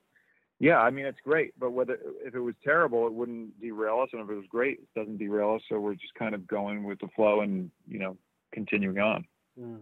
yeah, 0.60 0.80
I 0.80 0.92
mean 0.92 1.06
it's 1.06 1.20
great, 1.24 1.54
but 1.60 1.72
whether 1.72 1.98
if 2.26 2.36
it 2.36 2.40
was 2.40 2.56
terrible, 2.64 3.08
it 3.08 3.14
wouldn't 3.14 3.60
derail 3.60 4.00
us, 4.02 4.10
and 4.14 4.22
if 4.22 4.30
it 4.30 4.36
was 4.36 4.46
great, 4.50 4.80
it 4.80 5.00
doesn't 5.00 5.18
derail 5.18 5.56
us. 5.56 5.62
So 5.70 5.80
we're 5.80 5.96
just 5.96 6.14
kind 6.16 6.36
of 6.36 6.48
going 6.48 6.84
with 6.84 7.00
the 7.00 7.10
flow 7.16 7.42
and 7.42 7.70
you 7.88 8.00
know 8.00 8.18
continuing 8.54 9.00
on. 9.00 9.26
Mm. 9.60 9.80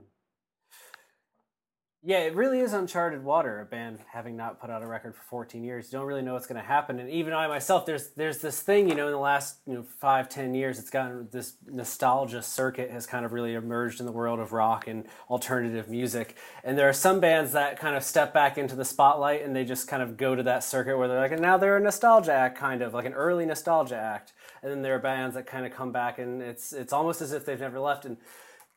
Yeah, 2.03 2.21
it 2.21 2.35
really 2.35 2.61
is 2.61 2.73
uncharted 2.73 3.23
water. 3.23 3.61
A 3.61 3.65
band 3.65 3.99
having 4.11 4.35
not 4.35 4.59
put 4.59 4.71
out 4.71 4.81
a 4.81 4.87
record 4.87 5.13
for 5.13 5.21
14 5.21 5.63
years, 5.63 5.93
you 5.93 5.99
don't 5.99 6.07
really 6.07 6.23
know 6.23 6.33
what's 6.33 6.47
going 6.47 6.59
to 6.59 6.67
happen. 6.67 6.97
And 6.97 7.07
even 7.11 7.31
I 7.31 7.47
myself, 7.47 7.85
there's 7.85 8.09
there's 8.15 8.39
this 8.39 8.59
thing, 8.59 8.89
you 8.89 8.95
know, 8.95 9.05
in 9.05 9.11
the 9.11 9.19
last 9.19 9.57
you 9.67 9.75
know 9.75 9.83
five 9.99 10.27
ten 10.27 10.55
years, 10.55 10.79
it's 10.79 10.89
gotten 10.89 11.27
this 11.31 11.57
nostalgia 11.67 12.41
circuit 12.41 12.89
has 12.89 13.05
kind 13.05 13.23
of 13.23 13.33
really 13.33 13.53
emerged 13.53 13.99
in 13.99 14.07
the 14.07 14.11
world 14.11 14.39
of 14.39 14.51
rock 14.51 14.87
and 14.87 15.05
alternative 15.29 15.89
music. 15.89 16.37
And 16.63 16.75
there 16.75 16.89
are 16.89 16.93
some 16.93 17.19
bands 17.19 17.51
that 17.51 17.79
kind 17.79 17.95
of 17.95 18.03
step 18.03 18.33
back 18.33 18.57
into 18.57 18.75
the 18.75 18.85
spotlight 18.85 19.43
and 19.43 19.55
they 19.55 19.63
just 19.63 19.87
kind 19.87 20.01
of 20.01 20.17
go 20.17 20.33
to 20.33 20.41
that 20.41 20.63
circuit 20.63 20.97
where 20.97 21.07
they're 21.07 21.19
like, 21.19 21.33
and 21.33 21.41
now 21.41 21.57
they're 21.57 21.77
a 21.77 21.81
nostalgia 21.81 22.33
act, 22.33 22.57
kind 22.57 22.81
of 22.81 22.95
like 22.95 23.05
an 23.05 23.13
early 23.13 23.45
nostalgia 23.45 23.95
act. 23.95 24.33
And 24.63 24.71
then 24.71 24.81
there 24.81 24.95
are 24.95 24.99
bands 24.99 25.35
that 25.35 25.45
kind 25.45 25.67
of 25.67 25.71
come 25.71 25.91
back 25.91 26.17
and 26.17 26.41
it's 26.41 26.73
it's 26.73 26.93
almost 26.93 27.21
as 27.21 27.31
if 27.31 27.45
they've 27.45 27.59
never 27.59 27.79
left. 27.79 28.05
And 28.05 28.17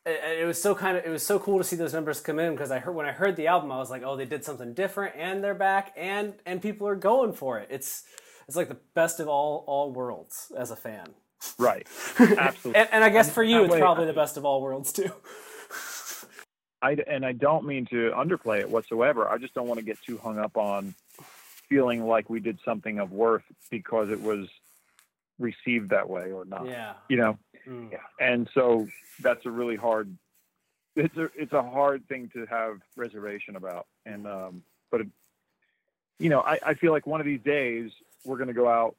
it 0.05 0.45
was 0.45 0.61
so 0.61 0.75
kind 0.75 0.97
of 0.97 1.05
it 1.05 1.09
was 1.09 1.25
so 1.25 1.39
cool 1.39 1.57
to 1.57 1.63
see 1.63 1.75
those 1.75 1.93
numbers 1.93 2.19
come 2.21 2.39
in 2.39 2.53
because 2.53 2.71
I 2.71 2.79
heard 2.79 2.93
when 2.93 3.05
I 3.05 3.11
heard 3.11 3.35
the 3.35 3.47
album 3.47 3.71
I 3.71 3.77
was 3.77 3.89
like 3.89 4.03
oh 4.03 4.15
they 4.15 4.25
did 4.25 4.43
something 4.43 4.73
different 4.73 5.15
and 5.17 5.43
they're 5.43 5.55
back 5.55 5.93
and 5.97 6.33
and 6.45 6.61
people 6.61 6.87
are 6.87 6.95
going 6.95 7.33
for 7.33 7.59
it. 7.59 7.67
It's 7.71 8.03
it's 8.47 8.55
like 8.55 8.69
the 8.69 8.77
best 8.93 9.19
of 9.19 9.27
all 9.27 9.63
all 9.67 9.91
worlds 9.91 10.51
as 10.55 10.71
a 10.71 10.75
fan. 10.75 11.07
Right. 11.57 11.87
Absolutely. 12.19 12.81
And, 12.81 12.89
and, 12.91 13.03
I 13.03 13.09
guess 13.09 13.29
for 13.29 13.43
you 13.43 13.63
it's 13.65 13.75
probably 13.75 14.05
the 14.05 14.13
best 14.13 14.37
of 14.37 14.45
all 14.45 14.61
worlds 14.61 14.91
too. 14.91 15.11
I 16.81 16.97
and 17.07 17.25
I 17.25 17.31
don't 17.31 17.65
mean 17.65 17.85
to 17.87 18.11
underplay 18.15 18.59
it 18.59 18.69
whatsoever. 18.69 19.27
I 19.27 19.37
just 19.37 19.53
don't 19.53 19.67
want 19.67 19.79
to 19.79 19.85
get 19.85 19.97
too 20.05 20.17
hung 20.17 20.37
up 20.37 20.55
on 20.55 20.93
feeling 21.67 22.05
like 22.05 22.29
we 22.29 22.39
did 22.39 22.59
something 22.63 22.99
of 22.99 23.11
worth 23.11 23.43
because 23.71 24.11
it 24.11 24.21
was 24.21 24.47
received 25.39 25.89
that 25.89 26.09
way 26.09 26.31
or 26.31 26.45
not. 26.45 26.67
Yeah. 26.67 26.93
You 27.09 27.17
know, 27.17 27.37
Mm. 27.67 27.91
yeah. 27.91 27.97
And 28.19 28.49
so 28.53 28.87
that's 29.21 29.45
a 29.45 29.51
really 29.51 29.75
hard. 29.75 30.15
It's 30.95 31.15
a 31.17 31.29
it's 31.35 31.53
a 31.53 31.61
hard 31.61 32.07
thing 32.07 32.29
to 32.33 32.45
have 32.45 32.79
reservation 32.95 33.55
about, 33.55 33.87
and 34.05 34.25
um, 34.25 34.63
but 34.91 35.01
it, 35.01 35.07
you 36.19 36.29
know, 36.29 36.39
I, 36.39 36.57
I 36.65 36.73
feel 36.75 36.91
like 36.91 37.05
one 37.05 37.19
of 37.19 37.25
these 37.25 37.41
days 37.41 37.91
we're 38.23 38.37
going 38.37 38.47
to 38.47 38.53
go 38.53 38.69
out 38.69 38.95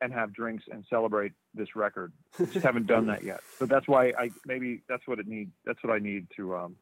and 0.00 0.12
have 0.12 0.32
drinks 0.32 0.64
and 0.70 0.84
celebrate 0.90 1.32
this 1.54 1.74
record. 1.76 2.12
Just 2.38 2.64
haven't 2.64 2.86
done 2.86 3.06
that 3.06 3.22
yet. 3.22 3.40
So 3.58 3.66
that's 3.66 3.86
why 3.88 4.12
I 4.18 4.30
maybe 4.44 4.82
that's 4.88 5.06
what 5.06 5.18
it 5.18 5.26
need. 5.26 5.50
That's 5.64 5.82
what 5.82 5.92
I 5.92 5.98
need 5.98 6.26
to 6.36 6.56
um, 6.56 6.76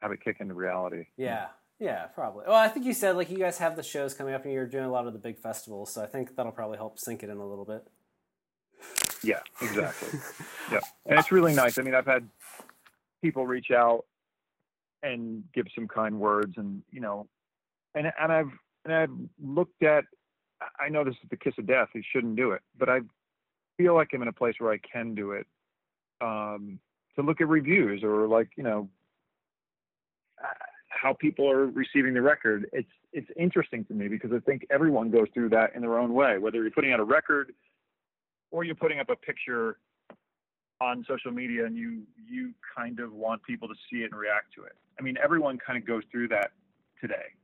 have 0.00 0.12
it 0.12 0.22
kick 0.22 0.36
into 0.40 0.54
reality. 0.54 1.06
Yeah. 1.16 1.46
Yeah, 1.80 2.04
probably. 2.06 2.44
Well, 2.46 2.56
I 2.56 2.68
think 2.68 2.86
you 2.86 2.94
said 2.94 3.16
like 3.16 3.30
you 3.30 3.38
guys 3.38 3.58
have 3.58 3.74
the 3.76 3.82
shows 3.82 4.14
coming 4.14 4.32
up 4.32 4.44
and 4.44 4.52
you're 4.52 4.66
doing 4.66 4.84
a 4.84 4.90
lot 4.90 5.06
of 5.06 5.12
the 5.12 5.18
big 5.18 5.38
festivals, 5.38 5.92
so 5.92 6.02
I 6.02 6.06
think 6.06 6.36
that'll 6.36 6.52
probably 6.52 6.76
help 6.76 6.98
sink 6.98 7.22
it 7.22 7.30
in 7.30 7.36
a 7.36 7.46
little 7.46 7.64
bit. 7.64 7.84
Yeah, 9.24 9.40
exactly. 9.60 10.20
yeah, 10.72 10.80
and 11.06 11.18
it's 11.18 11.32
really 11.32 11.54
nice. 11.54 11.78
I 11.78 11.82
mean, 11.82 11.94
I've 11.94 12.06
had 12.06 12.28
people 13.22 13.46
reach 13.46 13.70
out 13.70 14.04
and 15.02 15.44
give 15.54 15.66
some 15.74 15.88
kind 15.88 16.18
words, 16.18 16.54
and 16.56 16.82
you 16.90 17.00
know, 17.00 17.26
and 17.94 18.12
and 18.20 18.32
I've 18.32 18.50
and 18.84 18.94
I've 18.94 19.10
looked 19.42 19.82
at. 19.82 20.04
I 20.80 20.88
know 20.88 21.04
this 21.04 21.14
is 21.22 21.28
the 21.30 21.36
kiss 21.36 21.54
of 21.58 21.66
death. 21.66 21.88
You 21.94 22.02
shouldn't 22.12 22.36
do 22.36 22.52
it, 22.52 22.62
but 22.78 22.88
I 22.88 23.00
feel 23.76 23.94
like 23.94 24.08
I'm 24.14 24.22
in 24.22 24.28
a 24.28 24.32
place 24.32 24.54
where 24.58 24.72
I 24.72 24.78
can 24.78 25.14
do 25.14 25.32
it. 25.32 25.46
Um, 26.20 26.78
to 27.16 27.22
look 27.22 27.40
at 27.40 27.48
reviews 27.48 28.02
or 28.02 28.26
like 28.26 28.48
you 28.56 28.62
know 28.62 28.88
uh, 30.42 30.48
how 30.88 31.12
people 31.12 31.50
are 31.50 31.66
receiving 31.66 32.14
the 32.14 32.22
record. 32.22 32.66
It's 32.72 32.88
it's 33.12 33.28
interesting 33.36 33.84
to 33.86 33.94
me 33.94 34.08
because 34.08 34.32
I 34.32 34.40
think 34.40 34.66
everyone 34.70 35.10
goes 35.10 35.28
through 35.34 35.50
that 35.50 35.74
in 35.74 35.82
their 35.82 35.98
own 35.98 36.14
way. 36.14 36.38
Whether 36.38 36.62
you're 36.62 36.70
putting 36.70 36.92
out 36.92 37.00
a 37.00 37.04
record 37.04 37.52
or 38.54 38.62
you're 38.62 38.76
putting 38.76 39.00
up 39.00 39.10
a 39.10 39.16
picture 39.16 39.78
on 40.80 41.04
social 41.08 41.32
media 41.32 41.66
and 41.66 41.76
you 41.76 42.02
you 42.30 42.52
kind 42.76 43.00
of 43.00 43.12
want 43.12 43.42
people 43.42 43.66
to 43.66 43.74
see 43.90 43.98
it 43.98 44.12
and 44.12 44.14
react 44.14 44.54
to 44.54 44.62
it. 44.62 44.76
I 44.98 45.02
mean, 45.02 45.16
everyone 45.22 45.58
kind 45.58 45.76
of 45.76 45.84
goes 45.84 46.04
through 46.10 46.28
that 46.28 46.52
today, 47.00 47.34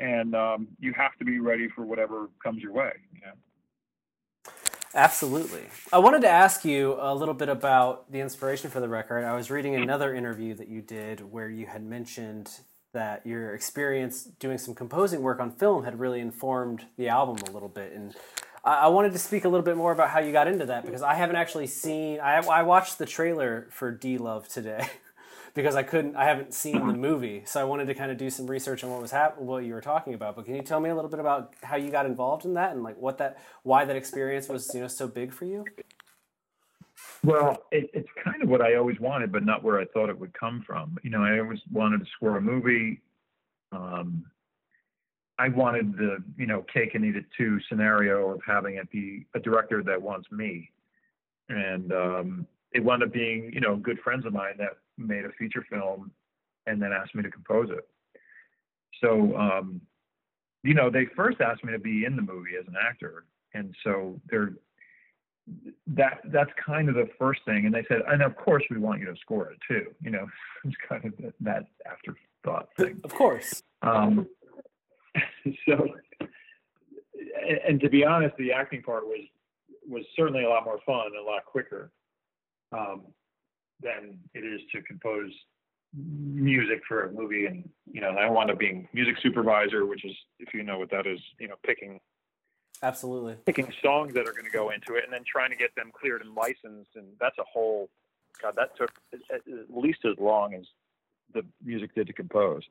and 0.00 0.34
um, 0.34 0.66
you 0.80 0.92
have 0.94 1.16
to 1.20 1.24
be 1.24 1.38
ready 1.38 1.68
for 1.68 1.84
whatever 1.84 2.28
comes 2.42 2.60
your 2.60 2.72
way. 2.72 2.90
You 3.14 3.20
know? 3.20 4.52
Absolutely. 4.94 5.66
I 5.92 5.98
wanted 5.98 6.22
to 6.22 6.28
ask 6.28 6.64
you 6.64 6.96
a 6.98 7.14
little 7.14 7.34
bit 7.34 7.48
about 7.48 8.10
the 8.10 8.18
inspiration 8.18 8.68
for 8.68 8.80
the 8.80 8.88
record. 8.88 9.24
I 9.24 9.36
was 9.36 9.52
reading 9.52 9.76
another 9.76 10.12
interview 10.12 10.54
that 10.54 10.66
you 10.66 10.82
did 10.82 11.20
where 11.30 11.48
you 11.48 11.66
had 11.66 11.84
mentioned 11.84 12.50
that 12.94 13.24
your 13.24 13.54
experience 13.54 14.24
doing 14.24 14.58
some 14.58 14.74
composing 14.74 15.22
work 15.22 15.38
on 15.40 15.52
film 15.52 15.84
had 15.84 16.00
really 16.00 16.20
informed 16.20 16.86
the 16.96 17.08
album 17.08 17.36
a 17.48 17.52
little 17.52 17.68
bit. 17.68 17.92
And 17.92 18.16
I 18.68 18.88
wanted 18.88 19.12
to 19.12 19.18
speak 19.18 19.44
a 19.44 19.48
little 19.48 19.64
bit 19.64 19.76
more 19.76 19.92
about 19.92 20.10
how 20.10 20.20
you 20.20 20.32
got 20.32 20.46
into 20.46 20.66
that 20.66 20.84
because 20.84 21.02
I 21.02 21.14
haven't 21.14 21.36
actually 21.36 21.66
seen, 21.66 22.20
I, 22.20 22.36
I 22.36 22.62
watched 22.62 22.98
the 22.98 23.06
trailer 23.06 23.66
for 23.70 23.90
D 23.90 24.18
Love 24.18 24.48
today. 24.48 24.86
Because 25.54 25.74
I 25.74 25.82
couldn't, 25.82 26.14
I 26.14 26.24
haven't 26.24 26.54
seen 26.54 26.86
the 26.86 26.92
movie, 26.92 27.42
so 27.44 27.60
I 27.60 27.64
wanted 27.64 27.86
to 27.86 27.94
kind 27.94 28.12
of 28.12 28.18
do 28.18 28.30
some 28.30 28.46
research 28.46 28.84
on 28.84 28.90
what 28.90 29.00
was 29.00 29.10
hap- 29.10 29.38
what 29.38 29.64
you 29.64 29.74
were 29.74 29.80
talking 29.80 30.14
about. 30.14 30.36
But 30.36 30.44
can 30.44 30.54
you 30.54 30.62
tell 30.62 30.78
me 30.78 30.88
a 30.88 30.94
little 30.94 31.10
bit 31.10 31.18
about 31.18 31.54
how 31.64 31.74
you 31.74 31.90
got 31.90 32.06
involved 32.06 32.44
in 32.44 32.54
that 32.54 32.72
and 32.72 32.84
like 32.84 32.96
what 32.98 33.18
that, 33.18 33.38
why 33.64 33.84
that 33.84 33.96
experience 33.96 34.46
was, 34.48 34.72
you 34.72 34.82
know, 34.82 34.86
so 34.86 35.08
big 35.08 35.32
for 35.32 35.46
you? 35.46 35.64
Well, 37.24 37.64
it, 37.72 37.90
it's 37.92 38.08
kind 38.22 38.40
of 38.40 38.48
what 38.48 38.60
I 38.60 38.76
always 38.76 39.00
wanted, 39.00 39.32
but 39.32 39.44
not 39.44 39.64
where 39.64 39.80
I 39.80 39.86
thought 39.86 40.10
it 40.10 40.18
would 40.20 40.32
come 40.32 40.62
from. 40.64 40.96
You 41.02 41.10
know, 41.10 41.24
I 41.24 41.40
always 41.40 41.60
wanted 41.72 42.00
to 42.00 42.06
score 42.14 42.36
a 42.36 42.40
movie. 42.40 43.00
Um, 43.72 44.26
I 45.38 45.48
wanted 45.48 45.96
the, 45.96 46.22
you 46.36 46.46
know, 46.46 46.64
cake 46.72 46.94
and 46.94 47.04
eat 47.04 47.16
it 47.16 47.26
too 47.36 47.58
scenario 47.68 48.30
of 48.30 48.40
having 48.46 48.74
it 48.74 48.90
be 48.90 49.26
a 49.34 49.40
director 49.40 49.82
that 49.84 50.00
wants 50.00 50.30
me. 50.32 50.70
And 51.48 51.92
um, 51.92 52.46
it 52.72 52.82
wound 52.82 53.02
up 53.02 53.12
being, 53.12 53.50
you 53.52 53.60
know, 53.60 53.76
good 53.76 54.00
friends 54.00 54.26
of 54.26 54.32
mine 54.32 54.54
that 54.58 54.78
made 54.96 55.24
a 55.24 55.30
feature 55.38 55.64
film 55.70 56.10
and 56.66 56.82
then 56.82 56.92
asked 56.92 57.14
me 57.14 57.22
to 57.22 57.30
compose 57.30 57.70
it. 57.70 57.88
So, 59.00 59.36
um, 59.36 59.80
you 60.64 60.74
know, 60.74 60.90
they 60.90 61.06
first 61.16 61.40
asked 61.40 61.64
me 61.64 61.72
to 61.72 61.78
be 61.78 62.04
in 62.04 62.16
the 62.16 62.22
movie 62.22 62.56
as 62.58 62.66
an 62.66 62.74
actor. 62.80 63.24
And 63.54 63.74
so 63.84 64.20
they're, 64.28 64.52
that 65.86 66.20
that's 66.26 66.50
kind 66.64 66.88
of 66.88 66.94
the 66.94 67.08
first 67.18 67.40
thing. 67.46 67.64
And 67.64 67.74
they 67.74 67.84
said, 67.88 68.02
and 68.08 68.22
of 68.22 68.36
course 68.36 68.64
we 68.70 68.78
want 68.78 69.00
you 69.00 69.06
to 69.06 69.16
score 69.20 69.50
it 69.50 69.58
too. 69.66 69.86
You 70.02 70.10
know, 70.10 70.26
it's 70.64 70.76
kind 70.88 71.04
of 71.04 71.14
that, 71.40 71.64
afterthought 71.86 72.68
thing. 72.76 73.00
Of 73.04 73.14
course. 73.14 73.62
Um, 73.82 74.26
so, 75.68 75.88
and, 77.66 77.80
to 77.80 77.88
be 77.88 78.04
honest, 78.04 78.36
the 78.36 78.52
acting 78.52 78.82
part 78.82 79.04
was 79.04 79.20
was 79.88 80.04
certainly 80.16 80.44
a 80.44 80.48
lot 80.48 80.64
more 80.64 80.78
fun 80.84 81.06
and 81.06 81.16
a 81.16 81.22
lot 81.22 81.44
quicker 81.46 81.90
um, 82.72 83.06
than 83.80 84.18
it 84.34 84.40
is 84.40 84.60
to 84.70 84.82
compose 84.82 85.32
music 85.96 86.82
for 86.86 87.04
a 87.04 87.12
movie. 87.12 87.46
And 87.46 87.66
you 87.90 88.02
know, 88.02 88.10
I 88.10 88.28
wound 88.28 88.50
up 88.50 88.58
being 88.58 88.86
music 88.92 89.16
supervisor, 89.22 89.86
which 89.86 90.04
is, 90.04 90.14
if 90.38 90.52
you 90.52 90.62
know 90.62 90.78
what 90.78 90.90
that 90.90 91.06
is, 91.06 91.20
you 91.40 91.48
know, 91.48 91.54
picking 91.64 92.00
Absolutely. 92.82 93.34
picking 93.44 93.72
songs 93.82 94.14
that 94.14 94.26
are 94.26 94.32
going 94.32 94.44
to 94.44 94.50
go 94.50 94.70
into 94.70 94.94
it 94.94 95.04
and 95.04 95.12
then 95.12 95.22
trying 95.26 95.50
to 95.50 95.56
get 95.56 95.74
them 95.74 95.90
cleared 95.92 96.22
and 96.22 96.34
licensed 96.34 96.90
and 96.94 97.06
that's 97.20 97.36
a 97.38 97.44
whole 97.52 97.88
god 98.40 98.54
that 98.56 98.76
took 98.76 98.92
at 99.32 99.40
least 99.68 99.98
as 100.04 100.14
long 100.18 100.54
as 100.54 100.64
the 101.34 101.42
music 101.64 101.92
did 101.94 102.06
to 102.06 102.12
compose 102.12 102.62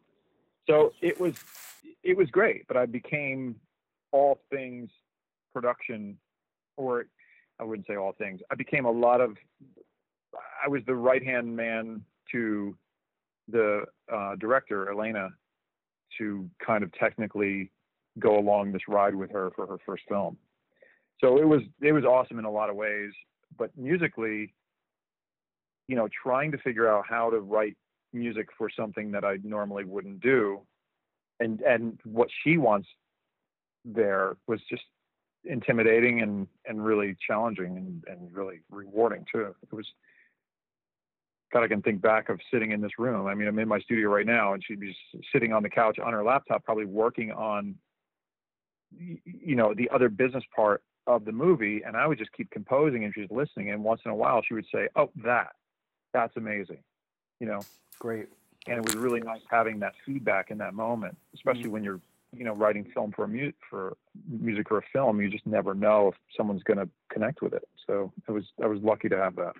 so 0.70 0.94
it 1.01 1.20
was 1.20 1.36
it 2.08 2.18
was 2.18 2.30
great 2.30 2.68
but 2.68 2.78
i 2.78 2.86
became 2.86 3.56
all 4.12 4.40
things 4.50 4.90
production 5.54 6.18
or 6.78 7.06
i 7.60 7.64
wouldn't 7.64 7.88
say 7.88 7.96
all 7.96 8.14
things 8.14 8.40
i 8.52 8.56
became 8.56 8.86
a 8.86 8.92
lot 8.92 9.22
of 9.22 9.36
i 10.64 10.68
was 10.68 10.82
the 10.88 10.96
right 10.96 11.24
hand 11.24 11.56
man 11.56 12.02
to 12.32 12.76
the 13.50 13.84
uh, 14.14 14.36
director 14.36 14.92
elena 14.92 15.30
to 16.18 16.50
kind 16.66 16.84
of 16.84 16.92
technically 16.94 17.72
go 18.20 18.40
along 18.40 18.72
this 18.72 18.82
ride 18.88 19.16
with 19.16 19.32
her 19.32 19.52
for 19.56 19.68
her 19.68 19.78
first 19.86 20.04
film. 20.08 20.38
So 21.20 21.38
it 21.38 21.48
was 21.48 21.62
it 21.82 21.92
was 21.92 22.04
awesome 22.04 22.40
in 22.40 22.46
a 22.46 22.52
lot 22.52 22.70
of 22.70 22.76
ways, 22.76 23.12
but 23.58 23.72
musically, 23.76 24.54
you 25.88 25.96
know, 25.96 26.08
trying 26.24 26.52
to 26.52 26.58
figure 26.60 26.90
out 26.90 27.06
how 27.08 27.30
to 27.30 27.40
write 27.40 27.76
music 28.14 28.48
for 28.58 28.70
something 28.70 29.12
that 29.12 29.24
I 29.24 29.38
normally 29.44 29.84
wouldn't 29.84 30.22
do, 30.22 30.62
and 31.39 31.62
and 31.62 32.00
what 32.03 32.29
she 32.44 32.58
wants 32.58 32.88
there 33.86 34.36
was 34.48 34.60
just 34.70 34.84
intimidating 35.46 36.22
and 36.22 36.48
and 36.65 36.84
really 36.84 37.15
challenging 37.25 37.77
and 37.77 38.03
and 38.08 38.36
really 38.36 38.62
rewarding 38.72 39.25
too. 39.32 39.56
It 39.63 39.74
was. 39.74 39.88
God, 41.53 41.63
I 41.63 41.70
can 41.70 41.82
think 41.82 42.01
back 42.01 42.27
of 42.27 42.41
sitting 42.51 42.74
in 42.74 42.82
this 42.82 43.00
room. 43.00 43.25
I 43.25 43.34
mean, 43.34 43.48
I'm 43.48 43.58
in 43.58 43.70
my 43.70 43.79
studio 43.79 44.10
right 44.10 44.25
now, 44.25 44.51
and 44.51 44.62
she'd 44.62 44.82
be 44.82 44.94
sitting 45.32 45.53
on 45.53 45.63
the 45.63 45.70
couch 45.70 45.98
on 45.98 46.12
her 46.12 46.22
laptop, 46.22 46.65
probably 46.65 46.84
working 46.84 47.32
on 47.32 47.75
you 48.98 49.56
know 49.56 49.74
the 49.74 49.89
other 49.94 50.10
business 50.10 50.44
part 50.56 50.82
of 51.08 51.25
the 51.25 51.32
movie 51.32 51.82
and 51.86 51.98
i 51.98 52.08
would 52.08 52.17
just 52.17 52.32
keep 52.32 52.50
composing 52.51 53.03
and 53.03 53.13
she's 53.13 53.29
listening 53.29 53.70
and 53.70 53.84
once 53.84 54.01
in 54.06 54.12
a 54.12 54.15
while 54.15 54.41
she 54.41 54.53
would 54.53 54.65
say 54.74 54.88
oh 54.96 55.10
that 55.15 55.50
that's 56.13 56.38
amazing 56.38 56.79
you 57.39 57.48
know 57.48 57.60
Great. 58.00 58.27
And 58.68 58.78
it 58.78 58.86
was 58.86 58.96
really 58.96 59.20
nice 59.20 59.42
having 59.50 59.80
that 59.80 59.94
feedback 60.06 60.52
in 60.52 60.58
that 60.58 60.74
moment 60.74 61.18
especially 61.34 61.64
mm-hmm. 61.64 61.72
when 61.72 61.84
you're 61.84 62.00
you 62.36 62.44
know 62.44 62.54
writing 62.54 62.86
film 62.94 63.12
for 63.12 63.26
a 63.26 63.28
mu- 63.28 63.52
for 63.70 63.96
music 64.30 64.68
for 64.68 64.78
a 64.78 64.84
film 64.94 65.22
you 65.22 65.30
just 65.30 65.46
never 65.46 65.74
know 65.74 66.10
if 66.10 66.16
someone's 66.36 66.64
going 66.64 66.78
to 66.78 66.90
connect 67.10 67.42
with 67.42 67.54
it. 67.54 67.68
So 67.86 68.12
i 68.28 68.32
was 68.32 68.44
i 68.62 68.68
was 68.68 68.82
lucky 68.82 69.10
to 69.10 69.18
have 69.18 69.36
that 69.38 69.54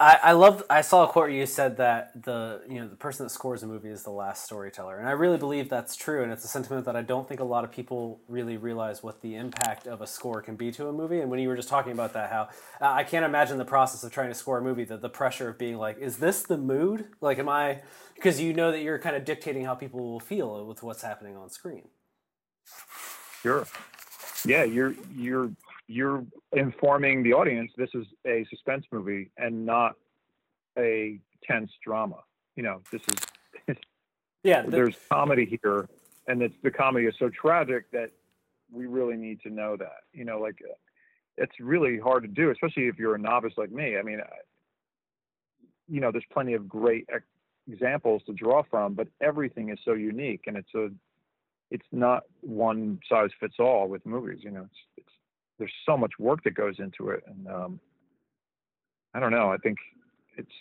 I, 0.00 0.18
I 0.22 0.32
love. 0.32 0.64
I 0.70 0.82
saw 0.82 1.04
a 1.04 1.08
quote 1.08 1.24
where 1.24 1.30
you 1.30 1.46
said 1.46 1.78
that 1.78 2.22
the 2.24 2.62
you 2.68 2.80
know 2.80 2.88
the 2.88 2.96
person 2.96 3.26
that 3.26 3.30
scores 3.30 3.62
a 3.62 3.66
movie 3.66 3.90
is 3.90 4.02
the 4.04 4.10
last 4.10 4.44
storyteller, 4.44 4.98
and 4.98 5.08
I 5.08 5.12
really 5.12 5.38
believe 5.38 5.68
that's 5.68 5.96
true. 5.96 6.22
And 6.22 6.32
it's 6.32 6.44
a 6.44 6.48
sentiment 6.48 6.86
that 6.86 6.96
I 6.96 7.02
don't 7.02 7.28
think 7.28 7.40
a 7.40 7.44
lot 7.44 7.64
of 7.64 7.72
people 7.72 8.20
really 8.28 8.56
realize 8.56 9.02
what 9.02 9.22
the 9.22 9.36
impact 9.36 9.86
of 9.86 10.00
a 10.02 10.06
score 10.06 10.42
can 10.42 10.56
be 10.56 10.72
to 10.72 10.88
a 10.88 10.92
movie. 10.92 11.20
And 11.20 11.30
when 11.30 11.40
you 11.40 11.48
were 11.48 11.56
just 11.56 11.68
talking 11.68 11.92
about 11.92 12.12
that, 12.14 12.30
how 12.30 12.48
uh, 12.80 12.92
I 12.92 13.04
can't 13.04 13.24
imagine 13.24 13.58
the 13.58 13.64
process 13.64 14.04
of 14.04 14.12
trying 14.12 14.28
to 14.30 14.34
score 14.34 14.58
a 14.58 14.62
movie, 14.62 14.84
the 14.84 14.96
the 14.98 15.10
pressure 15.10 15.48
of 15.48 15.58
being 15.58 15.76
like, 15.78 15.98
is 15.98 16.18
this 16.18 16.42
the 16.42 16.58
mood? 16.58 17.06
Like, 17.20 17.38
am 17.38 17.48
I? 17.48 17.80
Because 18.14 18.40
you 18.40 18.52
know 18.52 18.72
that 18.72 18.80
you're 18.82 18.98
kind 18.98 19.16
of 19.16 19.24
dictating 19.24 19.64
how 19.64 19.74
people 19.74 20.00
will 20.00 20.20
feel 20.20 20.66
with 20.66 20.82
what's 20.82 21.02
happening 21.02 21.36
on 21.36 21.50
screen. 21.50 21.88
Sure. 23.42 23.66
Yeah, 24.46 24.64
you're 24.64 24.94
you're 25.16 25.50
you're 25.86 26.24
informing 26.52 27.22
the 27.22 27.32
audience 27.32 27.70
this 27.76 27.90
is 27.94 28.06
a 28.26 28.44
suspense 28.50 28.84
movie 28.90 29.30
and 29.36 29.66
not 29.66 29.94
a 30.78 31.18
tense 31.46 31.70
drama. 31.84 32.16
You 32.56 32.62
know, 32.62 32.80
this 32.90 33.02
is 33.68 33.76
Yeah. 34.42 34.62
the- 34.62 34.70
there's 34.70 34.96
comedy 35.10 35.58
here, 35.62 35.88
and 36.26 36.42
it's 36.42 36.54
the 36.62 36.70
comedy 36.70 37.06
is 37.06 37.14
so 37.18 37.28
tragic 37.28 37.90
that 37.92 38.10
we 38.72 38.86
really 38.86 39.16
need 39.16 39.40
to 39.42 39.50
know 39.50 39.76
that. 39.76 40.04
You 40.12 40.24
know, 40.24 40.40
like 40.40 40.56
it's 41.36 41.52
really 41.60 41.98
hard 41.98 42.22
to 42.22 42.28
do, 42.28 42.50
especially 42.50 42.86
if 42.88 42.98
you're 42.98 43.14
a 43.14 43.18
novice 43.18 43.54
like 43.56 43.70
me. 43.70 43.96
I 43.98 44.02
mean, 44.02 44.20
I, 44.20 44.36
you 45.88 46.00
know, 46.00 46.10
there's 46.10 46.24
plenty 46.32 46.54
of 46.54 46.68
great 46.68 47.06
ex- 47.12 47.24
examples 47.70 48.22
to 48.26 48.32
draw 48.32 48.62
from, 48.70 48.94
but 48.94 49.08
everything 49.20 49.68
is 49.70 49.78
so 49.84 49.92
unique, 49.92 50.42
and 50.46 50.56
it's 50.56 50.74
a 50.74 50.88
it's 51.70 51.86
not 51.92 52.22
one 52.40 53.00
size 53.08 53.30
fits 53.40 53.56
all 53.58 53.88
with 53.88 54.04
movies. 54.06 54.40
You 54.42 54.50
know, 54.52 54.62
it's 54.62 54.80
there's 55.58 55.72
so 55.86 55.96
much 55.96 56.12
work 56.18 56.42
that 56.44 56.54
goes 56.54 56.78
into 56.78 57.10
it, 57.10 57.22
and 57.26 57.46
um, 57.48 57.80
I 59.14 59.20
don't 59.20 59.30
know. 59.32 59.50
I 59.52 59.56
think 59.58 59.78
it's 60.36 60.52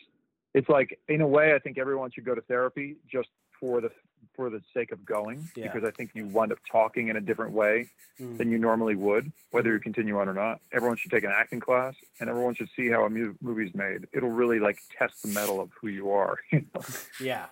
it's 0.53 0.69
like 0.69 0.99
in 1.07 1.21
a 1.21 1.27
way, 1.27 1.53
I 1.55 1.59
think 1.59 1.77
everyone 1.77 2.11
should 2.11 2.25
go 2.25 2.35
to 2.35 2.41
therapy 2.41 2.97
just 3.11 3.29
for 3.59 3.81
the 3.81 3.89
for 4.35 4.49
the 4.49 4.61
sake 4.73 4.91
of 4.91 5.03
going 5.05 5.47
Yeah. 5.55 5.71
because 5.71 5.87
I 5.87 5.91
think 5.91 6.11
you 6.13 6.25
wind 6.27 6.51
up 6.51 6.59
talking 6.71 7.09
in 7.09 7.17
a 7.17 7.21
different 7.21 7.51
way 7.53 7.89
Mm. 8.21 8.37
than 8.37 8.51
you 8.51 8.59
normally 8.59 8.95
would, 8.95 9.31
whether 9.51 9.73
you 9.73 9.79
continue 9.79 10.19
on 10.19 10.29
or 10.29 10.33
not. 10.35 10.61
Everyone 10.71 10.97
should 10.97 11.09
take 11.09 11.23
an 11.23 11.31
acting 11.35 11.59
class, 11.59 11.95
and 12.19 12.29
everyone 12.29 12.53
should 12.53 12.69
see 12.75 12.87
how 12.89 13.05
a 13.05 13.09
mu- 13.09 13.33
movie's 13.41 13.73
made. 13.73 14.07
It'll 14.13 14.29
really 14.29 14.59
like 14.59 14.77
test 14.97 15.23
the 15.23 15.29
mettle 15.29 15.59
of 15.59 15.71
who 15.81 15.87
you 15.87 16.11
are. 16.11 16.37
You 16.51 16.59
know? 16.73 16.81
Yeah. 17.19 17.45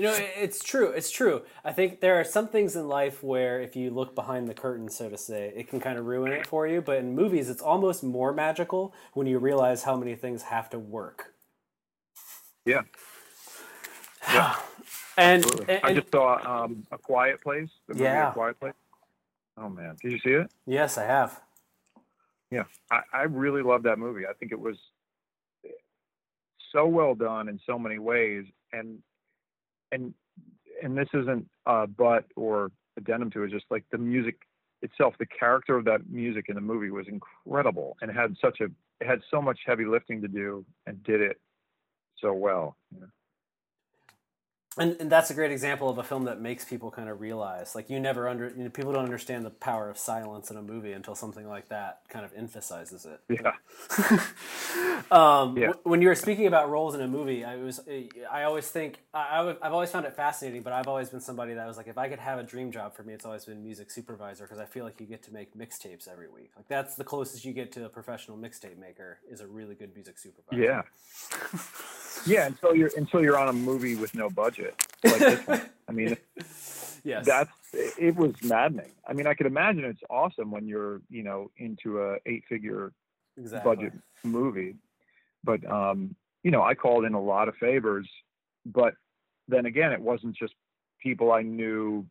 You 0.00 0.06
know, 0.06 0.16
it's 0.18 0.64
true. 0.64 0.88
It's 0.92 1.10
true. 1.10 1.42
I 1.62 1.72
think 1.72 2.00
there 2.00 2.18
are 2.18 2.24
some 2.24 2.48
things 2.48 2.74
in 2.74 2.88
life 2.88 3.22
where 3.22 3.60
if 3.60 3.76
you 3.76 3.90
look 3.90 4.14
behind 4.14 4.48
the 4.48 4.54
curtain, 4.54 4.88
so 4.88 5.10
to 5.10 5.18
say, 5.18 5.52
it 5.54 5.68
can 5.68 5.78
kind 5.78 5.98
of 5.98 6.06
ruin 6.06 6.32
it 6.32 6.46
for 6.46 6.66
you. 6.66 6.80
But 6.80 6.96
in 6.96 7.14
movies, 7.14 7.50
it's 7.50 7.60
almost 7.60 8.02
more 8.02 8.32
magical 8.32 8.94
when 9.12 9.26
you 9.26 9.38
realize 9.38 9.82
how 9.82 9.96
many 9.96 10.14
things 10.14 10.44
have 10.44 10.70
to 10.70 10.78
work. 10.78 11.34
Yeah. 12.64 12.84
And, 15.18 15.44
Absolutely. 15.44 15.74
and, 15.74 15.84
I 15.84 15.92
just 15.92 16.10
saw 16.10 16.62
um, 16.64 16.86
a 16.92 16.96
Quiet 16.96 17.42
Place. 17.42 17.68
The 17.88 17.94
movie 17.94 18.04
Yeah. 18.04 18.30
A 18.30 18.32
Quiet 18.32 18.58
Place. 18.58 18.72
Oh 19.58 19.68
man, 19.68 19.96
did 20.00 20.12
you 20.12 20.18
see 20.20 20.30
it? 20.30 20.50
yes, 20.64 20.96
I 20.96 21.04
have. 21.04 21.42
Yeah, 22.50 22.62
I, 22.90 23.00
I 23.12 23.22
really 23.24 23.60
love 23.60 23.82
that 23.82 23.98
movie. 23.98 24.26
I 24.26 24.32
think 24.32 24.50
it 24.50 24.58
was 24.58 24.78
so 26.72 26.86
well 26.86 27.14
done 27.14 27.50
in 27.50 27.60
so 27.66 27.78
many 27.78 27.98
ways, 27.98 28.46
and 28.72 29.02
and 29.92 30.14
and 30.82 30.96
this 30.96 31.08
isn't 31.14 31.46
uh, 31.68 31.72
a 31.82 31.86
but 31.86 32.24
or 32.36 32.70
addendum 32.96 33.30
to 33.30 33.42
it. 33.42 33.50
Just 33.50 33.66
like 33.70 33.84
the 33.92 33.98
music 33.98 34.36
itself, 34.82 35.14
the 35.18 35.26
character 35.26 35.76
of 35.76 35.84
that 35.84 36.08
music 36.10 36.46
in 36.48 36.54
the 36.54 36.60
movie 36.60 36.90
was 36.90 37.06
incredible, 37.08 37.96
and 38.00 38.10
had 38.10 38.34
such 38.40 38.60
a 38.60 38.64
it 39.00 39.06
had 39.06 39.20
so 39.30 39.40
much 39.40 39.58
heavy 39.66 39.84
lifting 39.84 40.20
to 40.22 40.28
do, 40.28 40.64
and 40.86 41.02
did 41.04 41.20
it 41.20 41.40
so 42.18 42.32
well. 42.32 42.76
And, 44.78 44.96
and 45.00 45.10
that's 45.10 45.30
a 45.30 45.34
great 45.34 45.52
example 45.52 45.88
of 45.90 45.98
a 45.98 46.02
film 46.02 46.24
that 46.24 46.40
makes 46.40 46.64
people 46.64 46.90
kind 46.90 47.08
of 47.08 47.20
realize, 47.20 47.74
like 47.74 47.90
you 47.90 48.00
never 48.00 48.28
under, 48.28 48.48
you 48.50 48.64
know, 48.64 48.70
people 48.70 48.92
don't 48.92 49.04
understand 49.04 49.44
the 49.44 49.50
power 49.50 49.90
of 49.90 49.98
silence 49.98 50.50
in 50.50 50.56
a 50.56 50.62
movie 50.62 50.92
until 50.92 51.14
something 51.14 51.48
like 51.48 51.68
that 51.68 52.00
kind 52.08 52.24
of 52.24 52.32
emphasizes 52.36 53.06
it. 53.06 53.20
Yeah, 53.28 53.52
Um, 55.10 55.56
Yeah. 55.56 55.68
wh- 55.68 55.86
When 55.86 56.02
you 56.02 56.08
were 56.08 56.14
speaking 56.14 56.46
about 56.46 56.70
roles 56.70 56.94
in 56.94 57.00
a 57.00 57.08
movie, 57.08 57.44
I 57.44 57.56
was 57.56 57.80
I 58.30 58.44
always 58.44 58.68
think 58.68 59.00
I, 59.14 59.20
I- 59.40 59.56
I've 59.66 59.72
always 59.72 59.90
found 59.90 60.06
it 60.06 60.14
fascinating, 60.14 60.62
but 60.62 60.72
I've 60.72 60.88
always 60.88 61.10
been 61.10 61.20
somebody 61.20 61.54
that 61.54 61.66
was 61.66 61.76
like, 61.76 61.88
if 61.88 61.98
I 61.98 62.08
could 62.08 62.18
have 62.20 62.38
a 62.38 62.42
dream 62.42 62.70
job 62.72 62.94
for 62.94 63.02
me, 63.02 63.14
it's 63.14 63.24
always 63.24 63.44
been 63.46 63.62
music 63.62 63.90
supervisor 63.90 64.44
because 64.44 64.58
I 64.60 64.66
feel 64.66 64.84
like 64.84 65.00
you 65.00 65.06
get 65.06 65.22
to 65.24 65.32
make 65.32 65.54
mixtapes 65.56 66.08
every 66.08 66.28
week. 66.30 66.52
Like 66.56 66.68
that's 66.68 66.96
the 66.96 67.04
closest 67.04 67.44
you 67.44 67.52
get 67.52 67.72
to 67.72 67.86
a 67.86 67.88
professional 67.88 68.36
mixtape 68.38 68.78
maker 68.78 69.18
is 69.30 69.40
a 69.40 69.46
really 69.48 69.74
good 69.74 69.94
music 69.94 70.18
supervisor. 70.18 70.58
yeah, 70.58 70.82
yeah. 72.26 72.46
Until 72.46 72.74
you're 72.74 72.90
until 72.96 73.22
you're 73.22 73.38
on 73.38 73.48
a 73.48 73.52
movie 73.52 73.96
with 73.96 74.14
no 74.14 74.30
budget 74.30 74.74
like. 75.04 75.48
I 75.88 75.92
mean. 75.92 76.16
Yes. 77.02 77.24
that's 77.24 77.50
it 77.72 78.14
was 78.14 78.34
maddening. 78.42 78.92
I 79.06 79.14
mean, 79.14 79.26
I 79.26 79.34
could 79.34 79.46
imagine 79.46 79.84
it's 79.84 80.02
awesome 80.10 80.50
when 80.50 80.68
you're, 80.68 81.00
you 81.08 81.22
know, 81.22 81.50
into 81.56 82.02
a 82.02 82.16
eight 82.26 82.44
figure 82.48 82.92
exactly. 83.38 83.74
budget 83.74 83.92
movie. 84.22 84.76
But 85.42 85.64
um, 85.70 86.14
you 86.42 86.50
know, 86.50 86.62
I 86.62 86.74
called 86.74 87.04
in 87.04 87.14
a 87.14 87.20
lot 87.20 87.48
of 87.48 87.56
favors, 87.56 88.08
but 88.66 88.94
then 89.48 89.66
again, 89.66 89.92
it 89.92 90.00
wasn't 90.00 90.36
just 90.36 90.54
people 91.02 91.32
I 91.32 91.42
knew 91.42 92.06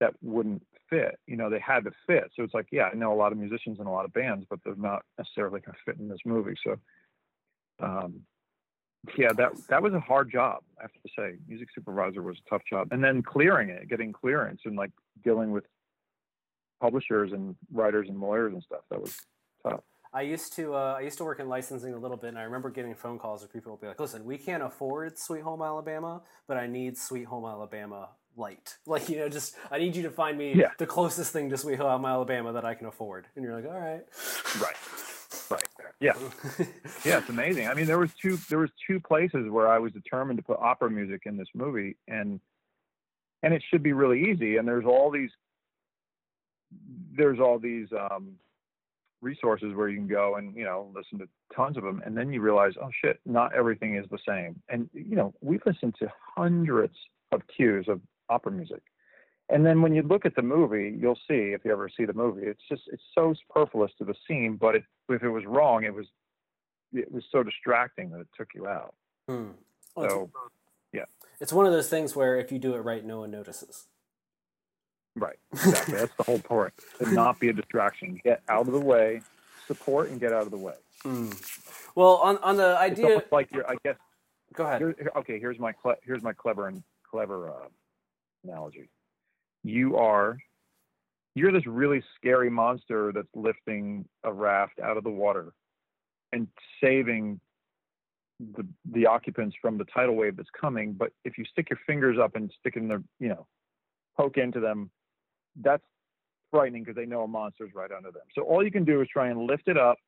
that 0.00 0.14
wouldn't 0.22 0.62
fit. 0.90 1.18
You 1.26 1.36
know, 1.36 1.50
they 1.50 1.60
had 1.60 1.84
to 1.84 1.92
fit. 2.06 2.30
So 2.36 2.42
it's 2.42 2.54
like, 2.54 2.66
yeah, 2.70 2.90
I 2.92 2.94
know 2.94 3.12
a 3.12 3.16
lot 3.16 3.32
of 3.32 3.38
musicians 3.38 3.78
and 3.78 3.88
a 3.88 3.90
lot 3.90 4.04
of 4.04 4.12
bands, 4.12 4.46
but 4.48 4.60
they're 4.64 4.74
not 4.76 5.02
necessarily 5.18 5.60
going 5.60 5.74
to 5.74 5.92
fit 5.92 6.00
in 6.00 6.08
this 6.08 6.18
movie. 6.24 6.56
So, 6.64 6.76
um, 7.80 8.20
yeah, 9.16 9.32
that 9.34 9.52
that 9.68 9.82
was 9.82 9.92
a 9.94 10.00
hard 10.00 10.30
job. 10.30 10.62
I 10.78 10.82
have 10.82 10.92
to 10.92 11.08
say, 11.16 11.36
music 11.48 11.68
supervisor 11.74 12.22
was 12.22 12.36
a 12.44 12.48
tough 12.50 12.62
job, 12.68 12.88
and 12.90 13.02
then 13.02 13.22
clearing 13.22 13.68
it, 13.70 13.88
getting 13.88 14.12
clearance, 14.12 14.62
and 14.64 14.76
like 14.76 14.90
dealing 15.22 15.50
with 15.52 15.64
publishers 16.80 17.32
and 17.32 17.56
writers 17.72 18.08
and 18.08 18.20
lawyers 18.20 18.52
and 18.52 18.62
stuff. 18.62 18.80
That 18.90 19.00
was 19.00 19.16
tough. 19.62 19.80
I 20.12 20.22
used 20.22 20.54
to 20.56 20.74
uh, 20.74 20.94
I 20.98 21.00
used 21.02 21.18
to 21.18 21.24
work 21.24 21.40
in 21.40 21.48
licensing 21.48 21.92
a 21.92 21.98
little 21.98 22.16
bit, 22.16 22.28
and 22.28 22.38
I 22.38 22.42
remember 22.44 22.70
getting 22.70 22.94
phone 22.94 23.18
calls 23.18 23.40
where 23.42 23.48
people 23.48 23.72
would 23.72 23.80
be 23.80 23.88
like, 23.88 23.98
"Listen, 23.98 24.24
we 24.24 24.38
can't 24.38 24.62
afford 24.62 25.18
Sweet 25.18 25.42
Home 25.42 25.60
Alabama, 25.62 26.22
but 26.46 26.56
I 26.56 26.66
need 26.66 26.96
Sweet 26.96 27.24
Home 27.24 27.44
Alabama 27.44 28.10
light. 28.36 28.76
Like, 28.86 29.08
you 29.08 29.16
know, 29.16 29.28
just 29.28 29.56
I 29.70 29.78
need 29.78 29.96
you 29.96 30.02
to 30.04 30.10
find 30.10 30.36
me 30.38 30.54
Yeah. 30.54 30.70
the 30.78 30.86
closest 30.86 31.32
thing 31.32 31.50
to 31.50 31.56
Sweet 31.56 31.78
Home 31.78 32.04
Alabama 32.04 32.52
that 32.52 32.64
I 32.64 32.74
can 32.74 32.86
afford." 32.86 33.26
And 33.34 33.44
you're 33.44 33.54
like, 33.54 33.66
"All 33.66 33.78
right." 33.80 34.04
Right. 34.62 34.76
Right. 35.54 35.68
Yeah. 36.00 36.14
Yeah, 37.04 37.18
it's 37.18 37.28
amazing. 37.28 37.68
I 37.68 37.74
mean, 37.74 37.86
there 37.86 37.98
was 37.98 38.10
two 38.20 38.38
there 38.48 38.58
was 38.58 38.70
two 38.86 38.98
places 38.98 39.50
where 39.50 39.68
I 39.68 39.78
was 39.78 39.92
determined 39.92 40.38
to 40.38 40.42
put 40.42 40.58
opera 40.58 40.90
music 40.90 41.22
in 41.26 41.36
this 41.36 41.48
movie, 41.54 41.96
and 42.08 42.40
and 43.42 43.52
it 43.52 43.62
should 43.70 43.82
be 43.82 43.92
really 43.92 44.30
easy. 44.30 44.56
And 44.56 44.66
there's 44.66 44.86
all 44.86 45.10
these 45.10 45.30
there's 47.16 47.38
all 47.40 47.58
these 47.58 47.88
um, 47.92 48.32
resources 49.20 49.74
where 49.74 49.88
you 49.88 49.96
can 49.98 50.08
go 50.08 50.36
and 50.36 50.54
you 50.56 50.64
know 50.64 50.90
listen 50.94 51.18
to 51.18 51.28
tons 51.54 51.76
of 51.76 51.82
them, 51.82 52.02
and 52.06 52.16
then 52.16 52.32
you 52.32 52.40
realize, 52.40 52.72
oh 52.82 52.90
shit, 53.02 53.20
not 53.26 53.54
everything 53.54 53.96
is 53.96 54.06
the 54.10 54.18
same. 54.26 54.60
And 54.68 54.88
you 54.94 55.16
know, 55.16 55.34
we've 55.42 55.62
listened 55.66 55.94
to 55.98 56.10
hundreds 56.36 56.94
of 57.32 57.42
cues 57.54 57.86
of 57.88 58.00
opera 58.30 58.52
music. 58.52 58.82
And 59.50 59.64
then 59.64 59.82
when 59.82 59.94
you 59.94 60.02
look 60.02 60.24
at 60.24 60.34
the 60.34 60.42
movie, 60.42 60.96
you'll 60.98 61.18
see 61.28 61.52
if 61.52 61.64
you 61.64 61.72
ever 61.72 61.88
see 61.94 62.04
the 62.06 62.14
movie, 62.14 62.46
it's 62.46 62.62
just 62.68 62.82
it's 62.92 63.02
so 63.14 63.34
superfluous 63.46 63.92
to 63.98 64.04
the 64.04 64.14
scene. 64.26 64.56
But 64.56 64.76
it, 64.76 64.84
if 65.10 65.22
it 65.22 65.28
was 65.28 65.44
wrong, 65.44 65.84
it 65.84 65.94
was 65.94 66.06
it 66.94 67.10
was 67.12 67.24
so 67.30 67.42
distracting 67.42 68.10
that 68.10 68.20
it 68.20 68.28
took 68.36 68.48
you 68.54 68.66
out. 68.66 68.94
Hmm. 69.28 69.50
Well, 69.96 70.06
it's- 70.06 70.10
So 70.10 70.30
it's 71.40 71.52
one 71.52 71.66
of 71.66 71.72
those 71.72 71.88
things 71.90 72.14
where 72.14 72.36
if 72.38 72.52
you 72.52 72.58
do 72.60 72.74
it 72.74 72.78
right, 72.78 73.04
no 73.04 73.18
one 73.20 73.30
notices. 73.32 73.86
right, 75.16 75.36
exactly. 75.52 75.94
That's 75.96 76.14
the 76.16 76.22
whole 76.22 76.38
point. 76.38 76.72
To 77.00 77.10
not 77.12 77.38
be 77.40 77.48
a 77.48 77.52
distraction. 77.52 78.20
Get 78.24 78.40
out 78.48 78.66
of 78.68 78.72
the 78.72 78.80
way, 78.80 79.20
support, 79.66 80.08
and 80.10 80.20
get 80.20 80.32
out 80.32 80.42
of 80.42 80.50
the 80.52 80.56
way. 80.58 80.74
Hmm. 81.02 81.30
Well, 81.96 82.16
on 82.16 82.38
on 82.38 82.56
the 82.56 82.78
idea, 82.78 83.06
almost 83.06 83.32
like 83.32 83.50
you're. 83.52 83.68
I 83.68 83.76
guess. 83.84 83.96
go 84.54 84.64
ahead. 84.64 84.80
Here, 84.80 84.94
here- 84.98 85.12
okay, 85.16 85.38
here's 85.38 85.58
my 85.58 85.72
cle- 85.72 85.96
here's 86.04 86.22
my 86.22 86.32
clever 86.32 86.68
and 86.68 86.82
clever 87.10 87.50
uh, 87.50 87.68
analogy. 88.44 88.88
You 89.64 89.96
are 89.96 90.38
you're 91.34 91.50
this 91.50 91.66
really 91.66 92.02
scary 92.16 92.48
monster 92.48 93.10
that's 93.12 93.26
lifting 93.34 94.04
a 94.22 94.32
raft 94.32 94.78
out 94.78 94.96
of 94.96 95.02
the 95.02 95.10
water 95.10 95.52
and 96.32 96.46
saving 96.80 97.40
the 98.56 98.66
the 98.92 99.06
occupants 99.06 99.56
from 99.60 99.78
the 99.78 99.84
tidal 99.84 100.14
wave 100.14 100.36
that's 100.36 100.48
coming. 100.58 100.92
But 100.92 101.12
if 101.24 101.38
you 101.38 101.44
stick 101.44 101.70
your 101.70 101.78
fingers 101.86 102.18
up 102.22 102.36
and 102.36 102.52
stick 102.60 102.76
in 102.76 102.88
their 102.88 103.02
you 103.18 103.28
know 103.28 103.46
poke 104.16 104.36
into 104.36 104.60
them, 104.60 104.90
that's 105.60 105.82
frightening 106.50 106.84
because 106.84 106.94
they 106.96 107.06
know 107.06 107.22
a 107.22 107.28
monster's 107.28 107.74
right 107.74 107.90
under 107.90 108.12
them. 108.12 108.22
So 108.34 108.42
all 108.42 108.62
you 108.62 108.70
can 108.70 108.84
do 108.84 109.00
is 109.00 109.08
try 109.12 109.28
and 109.28 109.46
lift 109.46 109.66
it 109.66 109.76
up 109.76 109.98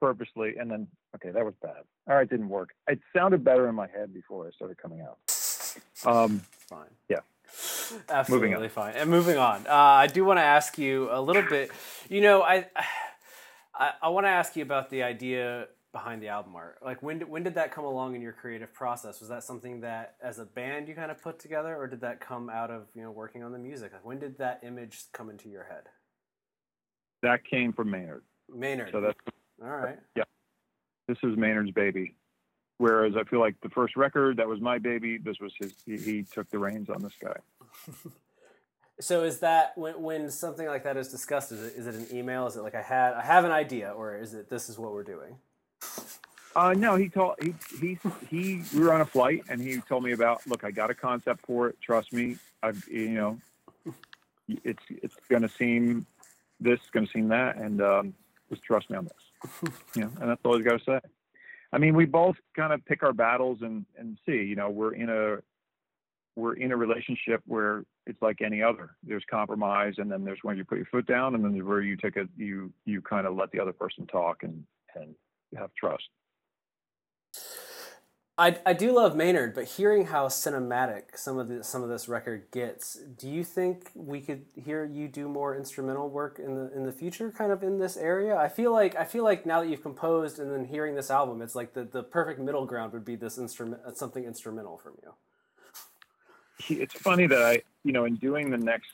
purposely 0.00 0.54
and 0.60 0.70
then 0.70 0.86
okay 1.16 1.30
that 1.32 1.44
was 1.44 1.54
bad 1.60 1.82
all 2.08 2.14
right 2.14 2.30
didn't 2.30 2.48
work 2.48 2.70
it 2.86 3.00
sounded 3.12 3.42
better 3.42 3.68
in 3.68 3.74
my 3.74 3.88
head 3.88 4.14
before 4.14 4.46
i 4.46 4.50
started 4.52 4.78
coming 4.78 5.00
out 5.00 5.18
um 6.04 6.40
fine. 6.68 6.86
Yeah. 7.08 7.18
Absolutely 8.08 8.48
Moving 8.48 8.62
on. 8.62 8.70
fine. 8.70 8.94
And 8.94 9.10
moving 9.10 9.36
on, 9.36 9.66
uh, 9.66 9.72
I 9.72 10.06
do 10.06 10.24
want 10.24 10.38
to 10.38 10.44
ask 10.44 10.78
you 10.78 11.08
a 11.10 11.20
little 11.20 11.42
bit. 11.42 11.70
You 12.08 12.20
know, 12.20 12.42
I 12.42 12.66
I, 13.74 13.92
I 14.02 14.08
want 14.08 14.26
to 14.26 14.30
ask 14.30 14.56
you 14.56 14.62
about 14.62 14.90
the 14.90 15.02
idea 15.02 15.66
behind 15.92 16.20
the 16.20 16.28
album 16.28 16.56
art. 16.56 16.78
Like, 16.84 17.02
when 17.02 17.20
did, 17.20 17.28
when 17.28 17.44
did 17.44 17.54
that 17.54 17.70
come 17.72 17.84
along 17.84 18.14
in 18.16 18.20
your 18.20 18.32
creative 18.32 18.74
process? 18.74 19.20
Was 19.20 19.28
that 19.28 19.44
something 19.44 19.80
that, 19.82 20.16
as 20.22 20.38
a 20.38 20.44
band, 20.44 20.88
you 20.88 20.94
kind 20.94 21.10
of 21.10 21.22
put 21.22 21.38
together, 21.38 21.76
or 21.76 21.86
did 21.86 22.00
that 22.00 22.20
come 22.20 22.50
out 22.50 22.70
of 22.70 22.88
you 22.94 23.02
know 23.02 23.10
working 23.10 23.42
on 23.42 23.52
the 23.52 23.58
music? 23.58 23.92
Like, 23.92 24.04
when 24.04 24.18
did 24.18 24.38
that 24.38 24.60
image 24.64 25.04
come 25.12 25.30
into 25.30 25.48
your 25.48 25.64
head? 25.64 25.84
that 27.22 27.44
came 27.44 27.72
from 27.72 27.90
maynard 27.90 28.22
Maynard. 28.54 28.90
so 28.92 29.00
that's 29.00 29.18
All 29.62 29.68
right. 29.68 29.98
Yeah, 30.16 30.24
this 31.06 31.18
is 31.22 31.36
maynard's 31.36 31.70
baby 31.72 32.14
whereas 32.78 33.14
i 33.16 33.24
feel 33.24 33.40
like 33.40 33.56
the 33.62 33.68
first 33.70 33.96
record 33.96 34.36
that 34.36 34.46
was 34.46 34.60
my 34.60 34.78
baby 34.78 35.18
this 35.18 35.38
was 35.40 35.52
his 35.58 35.74
he, 35.84 35.96
he 35.96 36.22
took 36.22 36.48
the 36.50 36.58
reins 36.58 36.88
on 36.88 37.02
this 37.02 37.14
guy 37.20 37.34
So 39.00 39.22
is 39.22 39.40
that 39.40 39.78
when 39.78 40.02
when 40.02 40.30
something 40.30 40.66
like 40.66 40.82
that 40.84 40.96
is 40.96 41.08
discussed? 41.08 41.52
Is 41.52 41.62
it 41.62 41.74
is 41.76 41.86
it 41.86 41.94
an 41.94 42.16
email? 42.16 42.46
Is 42.46 42.56
it 42.56 42.62
like 42.62 42.74
I 42.74 42.82
had 42.82 43.14
I 43.14 43.22
have 43.22 43.44
an 43.44 43.52
idea, 43.52 43.92
or 43.92 44.16
is 44.16 44.34
it 44.34 44.50
this 44.50 44.68
is 44.68 44.78
what 44.78 44.92
we're 44.92 45.04
doing? 45.04 45.36
Uh, 46.56 46.74
no, 46.76 46.96
he 46.96 47.08
told 47.08 47.36
he 47.40 47.54
he 47.80 47.98
he. 48.28 48.62
We 48.74 48.80
were 48.80 48.92
on 48.92 49.00
a 49.00 49.06
flight, 49.06 49.44
and 49.48 49.60
he 49.60 49.80
told 49.88 50.02
me 50.02 50.12
about. 50.12 50.44
Look, 50.48 50.64
I 50.64 50.72
got 50.72 50.90
a 50.90 50.94
concept 50.94 51.46
for 51.46 51.68
it. 51.68 51.80
Trust 51.80 52.12
me. 52.12 52.38
I've 52.62 52.84
you 52.88 53.10
know, 53.10 53.38
it's 54.64 54.82
it's 54.90 55.14
going 55.28 55.42
to 55.42 55.48
seem 55.48 56.04
this, 56.58 56.80
going 56.92 57.06
to 57.06 57.12
seem 57.12 57.28
that, 57.28 57.56
and 57.56 57.80
um, 57.80 58.14
just 58.50 58.64
trust 58.64 58.90
me 58.90 58.96
on 58.96 59.04
this. 59.04 59.72
You 59.94 60.02
know, 60.02 60.10
and 60.20 60.30
that's 60.30 60.40
all 60.44 60.56
he's 60.56 60.66
got 60.66 60.80
to 60.80 60.84
say. 60.84 61.00
I 61.72 61.78
mean, 61.78 61.94
we 61.94 62.04
both 62.04 62.36
kind 62.56 62.72
of 62.72 62.84
pick 62.84 63.04
our 63.04 63.12
battles 63.12 63.58
and 63.62 63.86
and 63.96 64.18
see. 64.26 64.42
You 64.42 64.56
know, 64.56 64.70
we're 64.70 64.94
in 64.94 65.08
a 65.08 65.38
we're 66.38 66.54
in 66.54 66.72
a 66.72 66.76
relationship 66.76 67.42
where 67.46 67.84
it's 68.06 68.22
like 68.22 68.40
any 68.40 68.62
other. 68.62 68.90
There's 69.02 69.24
compromise, 69.30 69.94
and 69.98 70.10
then 70.10 70.24
there's 70.24 70.38
when 70.42 70.56
you 70.56 70.64
put 70.64 70.78
your 70.78 70.86
foot 70.86 71.06
down, 71.06 71.34
and 71.34 71.44
then 71.44 71.52
there's 71.52 71.64
where 71.64 71.82
you 71.82 71.96
take 71.96 72.16
a 72.16 72.26
you 72.36 72.72
you 72.84 73.02
kind 73.02 73.26
of 73.26 73.36
let 73.36 73.50
the 73.50 73.60
other 73.60 73.72
person 73.72 74.06
talk 74.06 74.44
and 74.44 74.64
and 74.94 75.14
have 75.56 75.70
trust. 75.74 76.04
I, 78.40 78.56
I 78.64 78.72
do 78.72 78.92
love 78.92 79.16
Maynard, 79.16 79.52
but 79.52 79.64
hearing 79.64 80.06
how 80.06 80.28
cinematic 80.28 81.16
some 81.16 81.38
of 81.38 81.48
the 81.48 81.64
some 81.64 81.82
of 81.82 81.88
this 81.88 82.08
record 82.08 82.44
gets, 82.52 82.94
do 82.94 83.28
you 83.28 83.42
think 83.42 83.90
we 83.96 84.20
could 84.20 84.44
hear 84.54 84.84
you 84.84 85.08
do 85.08 85.28
more 85.28 85.56
instrumental 85.56 86.08
work 86.08 86.38
in 86.38 86.54
the 86.54 86.72
in 86.72 86.86
the 86.86 86.92
future, 86.92 87.32
kind 87.32 87.50
of 87.50 87.64
in 87.64 87.80
this 87.80 87.96
area? 87.96 88.36
I 88.36 88.48
feel 88.48 88.72
like 88.72 88.94
I 88.94 89.04
feel 89.04 89.24
like 89.24 89.44
now 89.44 89.60
that 89.60 89.68
you've 89.68 89.82
composed 89.82 90.38
and 90.38 90.52
then 90.52 90.66
hearing 90.66 90.94
this 90.94 91.10
album, 91.10 91.42
it's 91.42 91.56
like 91.56 91.74
the, 91.74 91.82
the 91.82 92.04
perfect 92.04 92.38
middle 92.38 92.64
ground 92.64 92.92
would 92.92 93.04
be 93.04 93.16
this 93.16 93.38
instrument 93.38 93.80
something 93.96 94.24
instrumental 94.24 94.78
from 94.78 94.94
you. 95.02 95.14
It's 96.68 96.94
funny 96.94 97.26
that 97.26 97.42
I 97.42 97.62
you 97.84 97.92
know 97.92 98.04
in 98.04 98.16
doing 98.16 98.50
the 98.50 98.58
next 98.58 98.92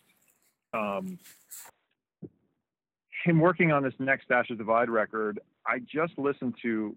um, 0.72 1.18
in 3.26 3.38
working 3.38 3.72
on 3.72 3.82
this 3.82 3.94
next 3.98 4.30
Ashes 4.30 4.58
Divide 4.58 4.90
record, 4.90 5.40
I 5.66 5.78
just 5.80 6.18
listened 6.18 6.54
to 6.62 6.96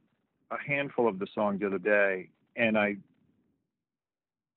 a 0.52 0.58
handful 0.58 1.08
of 1.08 1.20
the 1.20 1.28
songs 1.34 1.60
the 1.60 1.68
other 1.68 1.78
day 1.78 2.30
and 2.56 2.78
I 2.78 2.98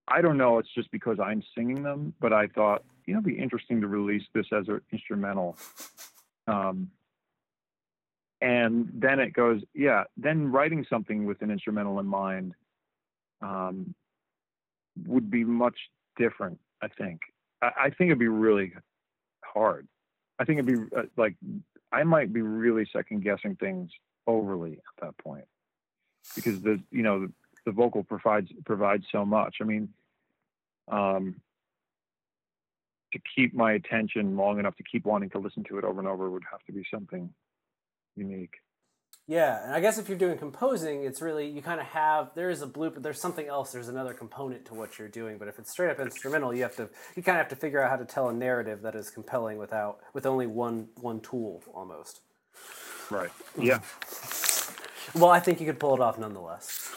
I 0.09 0.23
don't 0.23 0.37
know, 0.37 0.59
it's 0.59 0.73
just 0.75 0.91
because 0.91 1.19
I'm 1.23 1.43
singing 1.55 1.85
them, 1.85 2.15
but 2.21 2.33
I 2.33 2.49
thought, 2.49 2.83
you 3.07 3.15
know, 3.15 3.21
it'd 3.21 3.33
be 3.33 3.41
interesting 3.41 3.81
to 3.81 3.87
release 3.87 4.25
this 4.35 4.47
as 4.53 4.67
an 4.67 4.81
instrumental. 4.91 5.57
Um, 6.49 6.91
and 8.41 8.91
then 8.93 9.21
it 9.21 9.33
goes, 9.33 9.63
yeah, 9.73 10.05
then 10.17 10.51
writing 10.51 10.85
something 10.91 11.27
with 11.27 11.43
an 11.43 11.51
instrumental 11.51 12.01
in 12.01 12.07
mind 12.07 12.55
um, 13.41 13.95
would 15.07 15.31
be 15.31 15.45
much 15.45 15.77
different, 16.17 16.59
I 16.83 16.89
think. 16.89 17.21
I, 17.63 17.71
I, 17.79 17.91
think 17.91 18.09
it'd 18.09 18.19
be 18.19 18.29
really 18.29 18.73
hard. 19.45 19.87
I 20.39 20.45
think 20.45 20.59
it'd 20.59 20.91
be 20.91 20.97
uh, 20.97 21.03
like, 21.17 21.37
I 21.93 22.05
might 22.05 22.33
be 22.33 22.43
really 22.43 22.89
second 22.93 23.23
guessing 23.23 23.57
things 23.57 23.91
overly 24.27 24.73
at 24.73 25.05
that 25.07 25.19
point 25.19 25.45
because 26.35 26.61
the, 26.63 26.81
you 26.91 27.03
know, 27.03 27.29
the 27.67 27.73
vocal 27.73 28.03
provides 28.03 28.51
provides 28.65 29.05
so 29.13 29.25
much. 29.25 29.57
I 29.61 29.65
mean, 29.65 29.89
um, 30.89 31.37
to 33.13 33.21
keep 33.35 33.55
my 33.55 33.73
attention 33.73 34.37
long 34.37 34.59
enough 34.59 34.77
to 34.77 34.83
keep 34.85 35.05
wanting 35.05 35.31
to 35.31 35.39
listen 35.39 35.65
to 35.65 35.79
it 35.79 35.85
over 35.85 36.01
and 36.01 36.09
over 36.09 36.31
would 36.31 36.45
have 36.51 36.65
to 36.67 36.73
be 36.73 36.85
something 36.93 37.31
unique. 38.17 38.55
Yeah, 39.31 39.65
and 39.65 39.73
I 39.73 39.79
guess 39.79 39.97
if 39.97 40.09
you're 40.09 40.19
doing 40.19 40.39
composing, 40.39 41.05
it's 41.05 41.23
really 41.23 41.49
you 41.49 41.63
kind 41.63 41.79
of 41.79 41.87
have 41.87 42.33
there 42.35 42.51
is 42.51 42.63
a 42.63 42.67
blueprint. 42.67 43.05
There's 43.05 43.21
something 43.21 43.47
else. 43.47 43.71
There's 43.71 43.87
another 43.87 44.13
component 44.13 44.65
to 44.65 44.75
what 44.75 44.99
you're 44.99 45.07
doing. 45.07 45.39
But 45.39 45.47
if 45.47 45.61
it's 45.61 45.71
straight 45.71 45.89
up 45.89 46.01
instrumental, 46.01 46.53
you 46.53 46.65
have 46.65 46.75
to 46.77 46.89
you 47.15 47.23
kind 47.23 47.39
of 47.39 47.43
have 47.47 47.49
to 47.51 47.55
figure 47.55 47.81
out 47.81 47.91
how 47.91 47.97
to 47.97 48.05
tell 48.05 48.29
a 48.29 48.33
narrative 48.33 48.83
that 48.83 48.97
is 48.97 49.09
compelling 49.09 49.57
without 49.57 50.01
with 50.15 50.27
only 50.27 50.49
one 50.49 50.89
one 50.97 51.21
tool 51.21 51.63
almost. 51.73 52.23
Right. 53.09 53.31
Yeah. 53.57 53.79
well, 55.15 55.31
I 55.31 55.39
think 55.39 55.61
you 55.61 55.67
could 55.67 55.79
pull 55.79 55.95
it 55.95 56.01
off 56.01 56.19
nonetheless. 56.19 56.91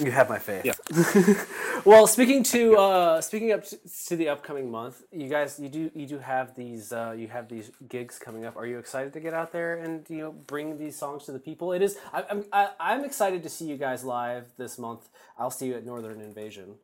You 0.00 0.10
have 0.10 0.28
my 0.28 0.40
faith. 0.40 0.64
Yeah. 0.64 0.72
well, 1.84 2.06
speaking 2.06 2.44
to 2.44 2.76
uh, 2.76 3.20
speaking 3.20 3.50
up 3.50 3.64
to 4.06 4.16
the 4.16 4.28
upcoming 4.28 4.70
month, 4.70 5.02
you 5.10 5.28
guys, 5.28 5.58
you 5.58 5.68
do 5.68 5.90
you 5.94 6.06
do 6.06 6.18
have 6.18 6.54
these 6.54 6.92
uh, 6.92 7.12
you 7.16 7.26
have 7.26 7.48
these 7.48 7.72
gigs 7.88 8.20
coming 8.20 8.44
up. 8.44 8.56
Are 8.56 8.66
you 8.66 8.78
excited 8.78 9.12
to 9.14 9.20
get 9.20 9.34
out 9.34 9.50
there 9.50 9.78
and 9.78 10.06
you 10.08 10.18
know 10.18 10.32
bring 10.32 10.78
these 10.78 10.96
songs 10.96 11.24
to 11.24 11.32
the 11.32 11.40
people? 11.40 11.72
It 11.72 11.82
is. 11.82 11.98
I, 12.12 12.24
I'm 12.30 12.44
I, 12.52 12.70
I'm 12.78 13.04
excited 13.04 13.42
to 13.42 13.48
see 13.48 13.64
you 13.64 13.76
guys 13.76 14.04
live 14.04 14.46
this 14.58 14.78
month. 14.78 15.08
I'll 15.36 15.50
see 15.50 15.66
you 15.66 15.74
at 15.74 15.84
Northern 15.84 16.20
Invasion. 16.20 16.76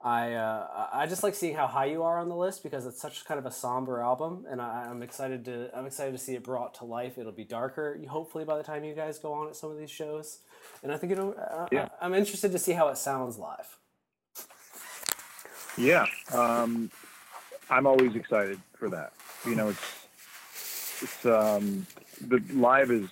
I 0.00 0.34
uh, 0.34 0.88
I 0.92 1.06
just 1.06 1.24
like 1.24 1.34
seeing 1.34 1.56
how 1.56 1.66
high 1.66 1.86
you 1.86 2.04
are 2.04 2.20
on 2.20 2.28
the 2.28 2.36
list 2.36 2.62
because 2.62 2.86
it's 2.86 3.00
such 3.00 3.24
kind 3.24 3.40
of 3.40 3.46
a 3.46 3.50
somber 3.50 4.00
album, 4.00 4.46
and 4.48 4.62
I, 4.62 4.88
am 4.88 5.02
excited 5.02 5.44
to 5.46 5.76
I'm 5.76 5.86
excited 5.86 6.12
to 6.12 6.18
see 6.18 6.36
it 6.36 6.44
brought 6.44 6.74
to 6.74 6.84
life. 6.84 7.18
It'll 7.18 7.32
be 7.32 7.42
darker, 7.42 7.98
hopefully, 8.08 8.44
by 8.44 8.56
the 8.56 8.62
time 8.62 8.84
you 8.84 8.94
guys 8.94 9.18
go 9.18 9.32
on 9.32 9.48
at 9.48 9.56
some 9.56 9.72
of 9.72 9.78
these 9.78 9.90
shows 9.90 10.42
and 10.82 10.92
I 10.92 10.96
think 10.96 11.12
it'll. 11.12 11.34
Uh, 11.38 11.66
yeah. 11.72 11.88
I, 12.00 12.06
am 12.06 12.14
interested 12.14 12.52
to 12.52 12.58
see 12.58 12.72
how 12.72 12.88
it 12.88 12.98
sounds 12.98 13.38
live. 13.38 13.76
Yeah, 15.76 16.06
um, 16.32 16.90
I'm 17.70 17.86
always 17.86 18.16
excited 18.16 18.60
for 18.74 18.88
that. 18.90 19.12
You 19.46 19.54
know, 19.54 19.68
it's 19.68 21.02
it's 21.02 21.26
um, 21.26 21.86
the 22.20 22.42
live 22.52 22.90
is. 22.90 23.08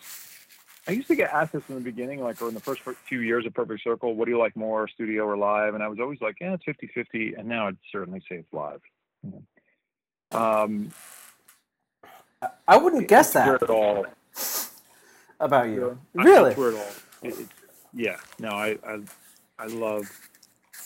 I 0.89 0.93
used 0.93 1.09
to 1.09 1.17
get 1.17 1.33
asked 1.33 1.53
this 1.53 1.65
in 1.69 1.75
the 1.75 1.81
beginning, 1.81 2.23
like, 2.23 2.41
or 2.41 2.47
in 2.47 2.55
the 2.55 2.61
first 2.61 2.83
few 3.09 3.19
years 3.19 3.45
of 3.45 3.53
Perfect 3.53 3.83
Circle, 3.83 4.15
what 4.15 4.27
do 4.27 4.31
you 4.31 4.39
like 4.39 4.55
more, 4.55 4.87
studio 4.87 5.25
or 5.25 5.37
live? 5.37 5.75
And 5.75 5.83
I 5.83 5.89
was 5.89 5.99
always 5.99 6.21
like, 6.21 6.37
yeah, 6.41 6.55
it's 6.55 6.63
50 6.63 6.87
50. 6.95 7.35
And 7.35 7.49
now 7.49 7.67
I'd 7.67 7.77
certainly 7.91 8.21
say 8.29 8.37
it's 8.37 8.53
live. 8.53 8.81
Um, 10.31 10.93
I 12.69 12.77
wouldn't 12.77 13.09
guess 13.09 13.33
that. 13.33 13.63
At 13.63 13.71
all. 13.71 14.07
About 15.41 15.69
you. 15.69 15.99
Really? 16.15 16.55
It, 17.23 17.49
yeah, 17.95 18.17
no, 18.39 18.51
I, 18.51 18.77
I, 18.87 19.01
I 19.59 19.67
love, 19.67 20.05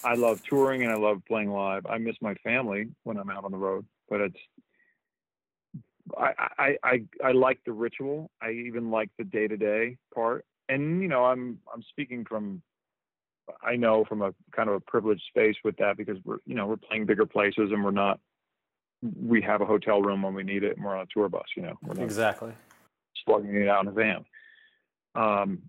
I 0.04 0.14
love 0.14 0.42
touring 0.42 0.82
and 0.82 0.92
I 0.92 0.96
love 0.96 1.22
playing 1.26 1.50
live. 1.50 1.86
I 1.86 1.98
miss 1.98 2.16
my 2.20 2.34
family 2.36 2.88
when 3.04 3.16
I'm 3.16 3.30
out 3.30 3.44
on 3.44 3.50
the 3.50 3.58
road, 3.58 3.84
but 4.08 4.20
it's, 4.20 4.38
I, 6.16 6.32
I, 6.58 6.76
I, 6.82 7.02
I 7.24 7.32
like 7.32 7.60
the 7.64 7.72
ritual. 7.72 8.30
I 8.42 8.50
even 8.50 8.90
like 8.90 9.10
the 9.18 9.24
day 9.24 9.48
to 9.48 9.56
day 9.56 9.96
part. 10.14 10.44
And, 10.68 11.02
you 11.02 11.08
know, 11.08 11.24
I'm, 11.24 11.58
I'm 11.72 11.82
speaking 11.90 12.24
from, 12.24 12.62
I 13.62 13.76
know 13.76 14.04
from 14.08 14.22
a 14.22 14.32
kind 14.54 14.68
of 14.68 14.76
a 14.76 14.80
privileged 14.80 15.22
space 15.28 15.56
with 15.64 15.76
that 15.78 15.96
because 15.96 16.18
we're, 16.24 16.38
you 16.46 16.54
know, 16.54 16.66
we're 16.66 16.76
playing 16.76 17.06
bigger 17.06 17.26
places 17.26 17.70
and 17.72 17.84
we're 17.84 17.90
not, 17.90 18.20
we 19.02 19.42
have 19.42 19.60
a 19.60 19.66
hotel 19.66 20.02
room 20.02 20.22
when 20.22 20.34
we 20.34 20.42
need 20.42 20.62
it 20.62 20.76
and 20.76 20.84
we're 20.84 20.96
on 20.96 21.02
a 21.02 21.06
tour 21.12 21.28
bus, 21.28 21.46
you 21.56 21.62
know, 21.62 21.74
we're 21.82 21.94
not 21.94 22.04
exactly 22.04 22.52
slugging 23.24 23.54
it 23.54 23.68
out 23.68 23.82
in 23.82 23.88
a 23.88 23.92
van. 23.92 24.24
Um, 25.14 25.62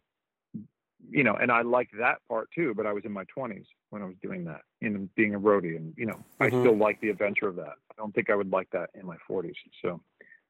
you 1.09 1.23
know, 1.23 1.35
and 1.35 1.51
I 1.51 1.61
like 1.61 1.89
that 1.99 2.17
part 2.29 2.49
too, 2.53 2.73
but 2.75 2.85
I 2.85 2.93
was 2.93 3.03
in 3.05 3.11
my 3.11 3.23
20s 3.35 3.65
when 3.89 4.01
I 4.01 4.05
was 4.05 4.15
doing 4.21 4.45
that 4.45 4.61
and 4.81 5.13
being 5.15 5.35
a 5.35 5.39
roadie. 5.39 5.75
And, 5.75 5.93
you 5.97 6.05
know, 6.05 6.23
mm-hmm. 6.39 6.43
I 6.43 6.47
still 6.49 6.77
like 6.77 6.99
the 7.01 7.09
adventure 7.09 7.47
of 7.47 7.55
that. 7.57 7.73
I 7.91 7.93
don't 7.97 8.13
think 8.13 8.29
I 8.29 8.35
would 8.35 8.51
like 8.51 8.69
that 8.71 8.89
in 8.93 9.05
my 9.05 9.17
40s. 9.29 9.53
So, 9.81 10.01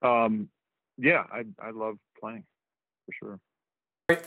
um, 0.02 0.50
yeah, 0.98 1.24
I, 1.32 1.46
I 1.62 1.72
love 1.72 1.98
playing 2.20 2.44
for 3.06 3.14
sure. 3.14 3.40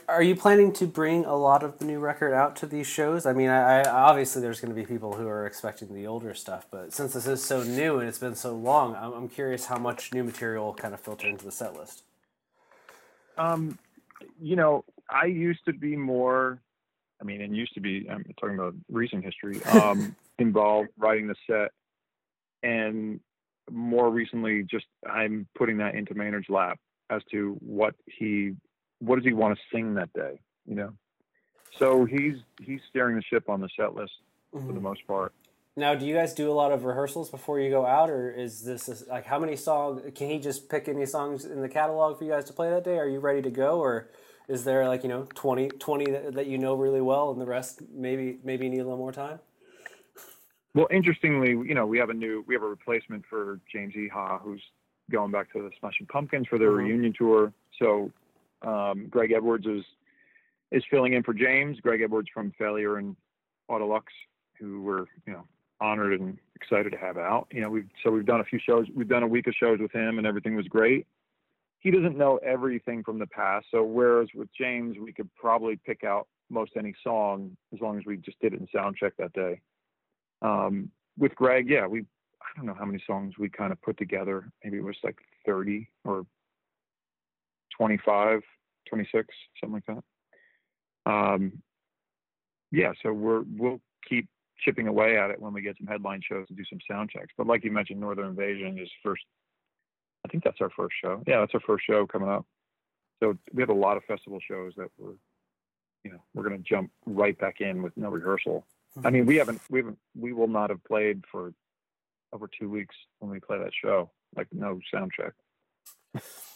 Are 0.09 0.23
you 0.23 0.35
planning 0.35 0.73
to 0.75 0.87
bring 0.87 1.27
a 1.27 1.37
lot 1.37 1.63
of 1.63 1.79
the 1.79 1.85
new 1.85 1.99
record 1.99 2.33
out 2.33 2.57
to 2.57 2.67
these 2.67 2.87
shows? 2.87 3.27
I 3.27 3.35
mean, 3.35 3.51
I, 3.51 3.81
I 3.81 3.91
obviously 3.91 4.41
there's 4.41 4.61
going 4.61 4.75
to 4.75 4.81
be 4.81 4.87
people 4.87 5.15
who 5.15 5.29
are 5.29 5.47
expecting 5.47 5.93
the 5.93 6.07
older 6.07 6.33
stuff, 6.33 6.67
but 6.71 6.93
since 6.95 7.13
this 7.13 7.27
is 7.27 7.45
so 7.45 7.63
new 7.63 7.99
and 7.99 8.09
it's 8.09 8.19
been 8.19 8.35
so 8.35 8.57
long, 8.57 8.97
I'm, 8.97 9.13
I'm 9.13 9.29
curious 9.29 9.67
how 9.67 9.77
much 9.77 10.13
new 10.15 10.25
material 10.25 10.73
kind 10.73 10.95
of 10.95 11.01
filter 11.01 11.29
into 11.29 11.45
the 11.45 11.53
set 11.53 11.77
list. 11.77 12.03
Um, 13.37 13.79
you 14.41 14.57
know, 14.57 14.85
I 15.11 15.27
used 15.27 15.65
to 15.67 15.73
be 15.73 15.97
more, 15.97 16.61
I 17.21 17.25
mean, 17.25 17.41
and 17.41 17.57
used 17.57 17.75
to 17.75 17.81
be, 17.81 18.07
I'm 18.11 18.25
talking 18.41 18.59
about 18.59 18.75
recent 18.91 19.25
history, 19.25 19.63
um, 19.65 20.17
involved 20.39 20.91
writing 20.99 21.27
the 21.27 21.35
set. 21.47 21.71
And 22.63 23.21
more 23.71 24.11
recently, 24.11 24.63
just 24.63 24.87
I'm 25.09 25.47
putting 25.57 25.79
that 25.79 25.95
into 25.95 26.15
Maynard's 26.15 26.49
lap 26.49 26.79
as 27.11 27.23
to 27.33 27.57
what 27.61 27.95
he, 28.07 28.55
what 29.01 29.17
does 29.17 29.25
he 29.25 29.33
want 29.33 29.57
to 29.57 29.77
sing 29.77 29.95
that 29.95 30.13
day, 30.15 30.41
you 30.67 30.75
know? 30.75 30.93
So 31.79 32.05
he's, 32.05 32.37
he's 32.63 32.81
steering 32.89 33.17
the 33.17 33.23
ship 33.23 33.49
on 33.49 33.61
the 33.61 33.69
set 33.79 33.95
list 33.95 34.13
mm-hmm. 34.55 34.67
for 34.67 34.73
the 34.73 34.79
mm-hmm. 34.79 34.89
most 34.89 35.07
part. 35.07 35.33
Now, 35.77 35.97
do 35.97 36.07
you 36.07 36.15
guys 36.15 36.33
do 36.33 36.51
a 36.51 36.55
lot 36.55 36.71
of 36.71 36.85
rehearsals 36.85 37.31
before 37.31 37.59
you 37.59 37.69
go 37.69 37.85
out, 37.85 38.09
or 38.09 38.31
is 38.31 38.63
this 38.63 39.05
like 39.09 39.27
how 39.27 39.41
many 39.41 39.57
songs? 39.57 40.03
Can 40.15 40.31
he 40.31 40.39
just 40.39 40.69
pick 40.69 40.89
any 40.89 41.05
songs 41.05 41.45
in 41.45 41.63
the 41.63 41.69
catalog 41.69 42.17
for 42.17 42.25
you 42.25 42.31
guys 42.31 42.45
to 42.45 42.53
play 42.53 42.71
that 42.71 42.85
day? 42.85 42.97
Are 42.97 43.09
you 43.09 43.19
ready 43.19 43.43
to 43.43 43.51
go, 43.51 43.81
or 43.81 44.09
is 44.49 44.65
there 44.65 44.87
like 44.89 45.03
you 45.03 45.09
know 45.09 45.27
20, 45.35 45.69
20 45.69 46.11
that, 46.11 46.35
that 46.35 46.47
you 46.47 46.59
know 46.59 46.75
really 46.75 47.01
well 47.01 47.31
and 47.31 47.41
the 47.41 47.47
rest 47.47 47.83
maybe 47.93 48.39
maybe 48.45 48.69
need 48.69 48.81
a 48.81 48.85
little 48.85 48.99
more 48.99 49.13
time? 49.13 49.39
Well 50.75 50.89
interestingly 50.91 51.51
you 51.51 51.75
know 51.75 51.87
we 51.87 51.99
have 51.99 52.11
a 52.11 52.15
new 52.15 52.45
we 52.47 52.55
have 52.55 52.63
a 52.63 52.69
replacement 52.69 53.25
for 53.29 53.61
James 53.73 53.95
Iha 53.95 54.41
who's 54.43 54.63
going 55.11 55.31
back 55.31 55.53
to 55.53 55.63
the 55.63 55.71
smashing 55.79 56.07
pumpkins 56.07 56.47
for 56.49 56.59
their 56.59 56.71
mm-hmm. 56.71 56.87
reunion 56.87 57.15
tour. 57.17 57.53
So 57.79 58.11
um, 58.63 59.07
greg 59.09 59.33
edwards 59.33 59.67
is 59.67 59.85
is 60.73 60.83
filling 60.91 61.15
in 61.15 61.23
for 61.23 61.35
james. 61.35 61.79
Greg 61.81 62.03
edwards 62.03 62.29
from 62.33 62.53
failure 62.59 62.99
and 62.99 63.17
autolux 63.71 64.05
who 64.59 64.83
we're 64.83 65.07
you 65.27 65.33
know 65.33 65.45
honored 65.81 66.21
and 66.21 66.39
excited 66.57 66.91
to 66.91 66.99
have 66.99 67.17
out. 67.17 67.47
You 67.51 67.63
know 67.63 67.71
we've 67.71 67.89
so 68.03 68.11
we've 68.11 68.27
done 68.27 68.41
a 68.41 68.45
few 68.45 68.59
shows 68.59 68.87
we've 68.95 69.09
done 69.09 69.23
a 69.23 69.29
week 69.29 69.47
of 69.47 69.55
shows 69.55 69.79
with 69.81 69.93
him 69.93 70.19
and 70.19 70.27
everything 70.27 70.55
was 70.55 70.67
great 70.69 71.07
he 71.85 71.91
doesn't 71.91 72.17
know 72.17 72.39
everything 72.39 73.05
from 73.05 73.19
the 73.19 73.27
past. 73.27 73.67
So 73.71 73.85
whereas 73.85 74.29
with 74.35 74.49
James, 74.59 74.97
we 74.99 75.13
could 75.13 75.29
probably 75.37 75.79
pick 75.85 76.03
out 76.03 76.27
most 76.51 76.73
any 76.79 76.95
song 77.05 77.57
as 77.75 77.81
long 77.81 77.99
as 77.99 78.05
we 78.07 78.17
just 78.17 78.41
did 78.41 78.55
it 78.55 78.61
in 78.61 78.67
sound 78.75 78.97
check 78.97 79.13
that 79.19 79.35
day. 79.35 79.61
Um, 80.41 80.91
with 81.19 81.35
Greg, 81.35 81.69
yeah, 81.69 81.87
we 81.87 82.01
I 82.01 82.57
don't 82.57 82.67
know 82.67 82.75
how 82.77 82.87
many 82.87 83.03
songs 83.07 83.35
we 83.39 83.51
kind 83.51 83.71
of 83.71 83.81
put 83.83 83.99
together. 83.99 84.51
Maybe 84.65 84.79
it 84.79 84.85
was 84.85 84.97
like 85.05 85.19
30 85.47 85.89
or 86.05 86.27
25, 87.77 88.41
26, 88.89 89.35
something 89.61 89.75
like 89.75 90.03
that. 91.07 91.11
Um, 91.11 91.53
yeah, 92.73 92.93
so 93.03 93.13
we're 93.13 93.45
we'll 93.57 93.81
keep 94.09 94.27
chipping 94.65 94.89
away 94.89 95.19
at 95.19 95.31
it 95.31 95.41
when 95.41 95.53
we 95.53 95.61
get 95.61 95.77
some 95.77 95.87
headline 95.87 96.23
shows 96.27 96.47
and 96.49 96.57
do 96.57 96.65
some 96.71 96.79
sound 96.91 97.11
checks. 97.11 97.35
But 97.37 97.47
like 97.47 97.63
you 97.63 97.71
mentioned, 97.71 98.01
Northern 98.01 98.29
Invasion 98.29 98.79
is 98.79 98.89
first. 99.03 99.23
I 100.25 100.29
think 100.29 100.45
that's 100.45 100.61
our 100.61 100.71
first 100.71 100.95
show. 101.01 101.23
Yeah, 101.27 101.41
that's 101.41 101.55
our 101.55 101.61
first 101.61 101.85
show 101.87 102.07
coming 102.07 102.29
up. 102.29 102.47
So 103.23 103.37
we 103.53 103.63
have 103.63 103.71
a 103.71 103.75
lot 103.75 103.97
of 103.97 104.05
festival 104.05 104.39
shows 104.47 104.73
that 104.77 104.89
we're, 104.99 105.15
you 106.05 106.13
know, 106.13 106.23
we're 106.35 106.49
going 106.49 106.57
to 106.57 106.69
jump 106.69 106.91
right 107.07 107.39
back 107.39 107.61
in 107.61 107.83
with 107.83 107.97
no 107.97 108.11
rehearsal. 108.11 108.67
I 109.05 109.11
mean, 109.11 109.27
we 109.27 109.37
haven't, 109.37 109.61
we 109.71 109.81
haven't, 109.81 109.99
we 110.17 110.33
will 110.33 110.49
not 110.49 110.71
have 110.71 110.83
played 110.85 111.25
for 111.31 111.53
over 112.33 112.49
two 112.59 112.69
weeks 112.71 112.95
when 113.19 113.31
we 113.31 113.41
play 113.41 113.59
that 113.59 113.73
show, 113.81 114.11
like 114.37 114.49
no 114.53 114.81
sound 114.93 115.13
check. 115.17 115.33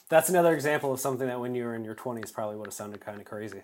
That's 0.08 0.28
another 0.28 0.54
example 0.54 0.92
of 0.92 1.00
something 1.00 1.26
that 1.26 1.40
when 1.40 1.54
you 1.54 1.64
were 1.64 1.74
in 1.74 1.84
your 1.84 1.94
20s 1.94 2.32
probably 2.32 2.56
would 2.56 2.66
have 2.66 2.74
sounded 2.74 3.00
kind 3.00 3.20
of 3.20 3.26
crazy. 3.26 3.62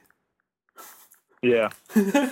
Yeah. 1.43 1.71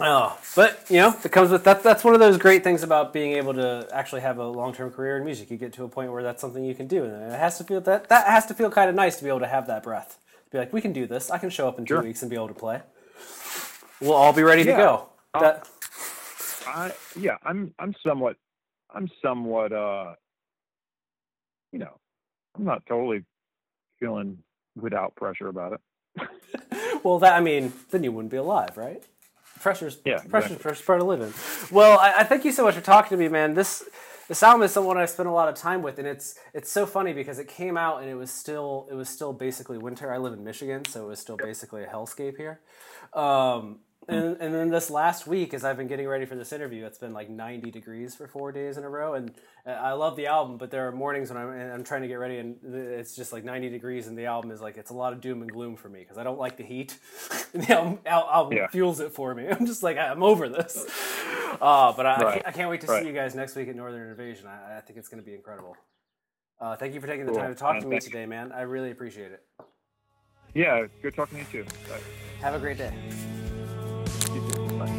Oh, 0.00 0.38
but 0.56 0.84
you 0.90 0.98
know, 0.98 1.16
it 1.24 1.32
comes 1.32 1.50
with 1.50 1.64
that. 1.64 1.82
That's 1.82 2.04
one 2.04 2.14
of 2.14 2.20
those 2.20 2.38
great 2.38 2.64
things 2.64 2.82
about 2.84 3.12
being 3.12 3.32
able 3.34 3.54
to 3.54 3.88
actually 3.92 4.22
have 4.22 4.38
a 4.38 4.46
long-term 4.46 4.92
career 4.92 5.18
in 5.18 5.24
music. 5.24 5.50
You 5.50 5.58
get 5.58 5.72
to 5.74 5.84
a 5.84 5.88
point 5.88 6.12
where 6.12 6.22
that's 6.22 6.40
something 6.40 6.64
you 6.64 6.74
can 6.74 6.86
do, 6.88 7.04
and 7.04 7.32
it 7.32 7.38
has 7.38 7.58
to 7.58 7.64
feel 7.64 7.80
that 7.82 8.08
that 8.10 8.26
has 8.28 8.46
to 8.46 8.54
feel 8.54 8.70
kind 8.70 8.90
of 8.90 8.96
nice 8.96 9.16
to 9.18 9.24
be 9.24 9.30
able 9.30 9.40
to 9.40 9.48
have 9.48 9.66
that 9.68 9.82
breath. 9.82 10.18
To 10.46 10.50
be 10.52 10.58
like, 10.58 10.72
we 10.72 10.80
can 10.82 10.92
do 10.92 11.06
this. 11.06 11.30
I 11.30 11.38
can 11.38 11.50
show 11.50 11.68
up 11.68 11.78
in 11.78 11.86
two 11.86 11.98
Sure. 11.98 12.00
weeks 12.00 12.22
and 12.22 12.30
be 12.30 12.36
able 12.36 12.48
to 12.48 12.54
play. 12.54 12.82
We'll 14.00 14.14
all 14.14 14.32
be 14.34 14.42
ready 14.44 14.64
to 14.64 14.72
go. 14.74 15.10
Uh, 15.34 15.44
That, 15.44 15.68
I 16.66 16.92
yeah, 17.14 17.36
I'm 17.44 17.74
I'm 17.78 17.94
somewhat 18.06 18.36
I'm 18.94 19.08
somewhat 19.24 19.72
uh 19.72 20.14
you 21.72 21.80
know, 21.80 21.98
I'm 22.56 22.64
not 22.64 22.84
totally 22.88 23.24
feeling 24.00 24.38
without 24.76 25.16
pressure 25.16 25.48
about 25.48 25.74
it. 25.74 25.80
well, 27.04 27.18
that 27.20 27.34
I 27.36 27.40
mean, 27.40 27.72
then 27.90 28.04
you 28.04 28.12
wouldn't 28.12 28.32
be 28.32 28.38
alive, 28.38 28.76
right? 28.76 29.02
Pressure's 29.60 29.98
Yeah, 30.04 30.14
pressure's, 30.18 30.52
exactly. 30.52 30.56
pressure's 30.62 30.84
part 30.86 31.00
of 31.00 31.06
living. 31.06 31.32
Well, 31.70 31.98
I, 31.98 32.18
I 32.18 32.24
thank 32.24 32.44
you 32.44 32.52
so 32.52 32.64
much 32.64 32.74
for 32.74 32.80
talking 32.80 33.16
to 33.16 33.22
me, 33.22 33.28
man. 33.28 33.54
This 33.54 33.84
this 34.28 34.42
album 34.42 34.62
is 34.62 34.72
someone 34.72 34.98
I 34.98 35.06
spent 35.06 35.28
a 35.28 35.32
lot 35.32 35.48
of 35.48 35.54
time 35.54 35.82
with, 35.82 35.98
and 35.98 36.06
it's 36.06 36.34
it's 36.54 36.70
so 36.70 36.84
funny 36.86 37.12
because 37.12 37.38
it 37.38 37.48
came 37.48 37.76
out 37.76 38.00
and 38.02 38.10
it 38.10 38.14
was 38.14 38.30
still 38.30 38.86
it 38.90 38.94
was 38.94 39.08
still 39.08 39.32
basically 39.32 39.78
winter. 39.78 40.12
I 40.12 40.18
live 40.18 40.32
in 40.34 40.44
Michigan, 40.44 40.84
so 40.84 41.04
it 41.04 41.08
was 41.08 41.18
still 41.18 41.36
basically 41.36 41.82
a 41.82 41.86
hellscape 41.86 42.36
here. 42.36 42.60
Um, 43.14 43.78
and, 44.08 44.36
and 44.40 44.54
then 44.54 44.70
this 44.70 44.90
last 44.90 45.26
week, 45.26 45.52
as 45.52 45.64
I've 45.64 45.76
been 45.76 45.86
getting 45.86 46.08
ready 46.08 46.24
for 46.24 46.34
this 46.34 46.52
interview, 46.52 46.84
it's 46.86 46.98
been 46.98 47.12
like 47.12 47.28
90 47.28 47.70
degrees 47.70 48.14
for 48.14 48.26
four 48.26 48.52
days 48.52 48.78
in 48.78 48.84
a 48.84 48.88
row. 48.88 49.14
And 49.14 49.32
uh, 49.66 49.70
I 49.70 49.92
love 49.92 50.16
the 50.16 50.26
album, 50.26 50.56
but 50.56 50.70
there 50.70 50.88
are 50.88 50.92
mornings 50.92 51.30
when 51.30 51.36
I'm, 51.36 51.50
and 51.50 51.70
I'm 51.72 51.84
trying 51.84 52.02
to 52.02 52.08
get 52.08 52.14
ready 52.14 52.38
and 52.38 52.56
it's 52.74 53.14
just 53.14 53.32
like 53.32 53.44
90 53.44 53.68
degrees, 53.68 54.06
and 54.06 54.16
the 54.16 54.26
album 54.26 54.50
is 54.50 54.60
like, 54.60 54.76
it's 54.76 54.90
a 54.90 54.94
lot 54.94 55.12
of 55.12 55.20
doom 55.20 55.42
and 55.42 55.52
gloom 55.52 55.76
for 55.76 55.88
me 55.88 56.00
because 56.00 56.16
I 56.18 56.24
don't 56.24 56.38
like 56.38 56.56
the 56.56 56.64
heat. 56.64 56.98
and 57.54 57.62
the 57.64 57.72
album, 57.78 57.98
al- 58.06 58.28
album 58.30 58.56
Yeah. 58.56 58.66
fuels 58.68 59.00
it 59.00 59.12
for 59.12 59.34
me. 59.34 59.46
I'm 59.50 59.66
just 59.66 59.82
like, 59.82 59.98
I'm 59.98 60.22
over 60.22 60.48
this. 60.48 60.86
Uh, 61.60 61.92
but 61.92 62.06
I, 62.06 62.14
I, 62.14 62.32
can't, 62.32 62.46
I 62.48 62.52
can't 62.52 62.70
wait 62.70 62.80
to 62.82 62.86
Right. 62.86 63.02
see 63.02 63.08
you 63.08 63.14
guys 63.14 63.34
next 63.34 63.54
week 63.56 63.68
at 63.68 63.76
Northern 63.76 64.10
Invasion. 64.10 64.46
I, 64.46 64.78
I 64.78 64.80
think 64.80 64.98
it's 64.98 65.08
going 65.08 65.22
to 65.22 65.26
be 65.26 65.34
incredible. 65.34 65.76
Uh, 66.60 66.76
thank 66.76 66.92
you 66.94 67.00
for 67.00 67.06
taking 67.06 67.24
the 67.26 67.32
Cool. 67.32 67.40
time 67.40 67.54
to 67.54 67.58
talk 67.58 67.74
And 67.74 67.82
to 67.82 67.88
me 67.88 67.94
thank- 68.00 68.04
today, 68.04 68.26
man. 68.26 68.52
I 68.52 68.62
really 68.62 68.90
appreciate 68.90 69.32
it. 69.32 69.42
Yeah, 70.54 70.86
good 71.02 71.14
talking 71.14 71.44
to 71.44 71.58
you 71.58 71.64
too. 71.64 71.70
Bye. 71.88 72.00
Have 72.40 72.54
a 72.54 72.58
great 72.58 72.78
day. 72.78 72.92
Bye. 74.28 74.98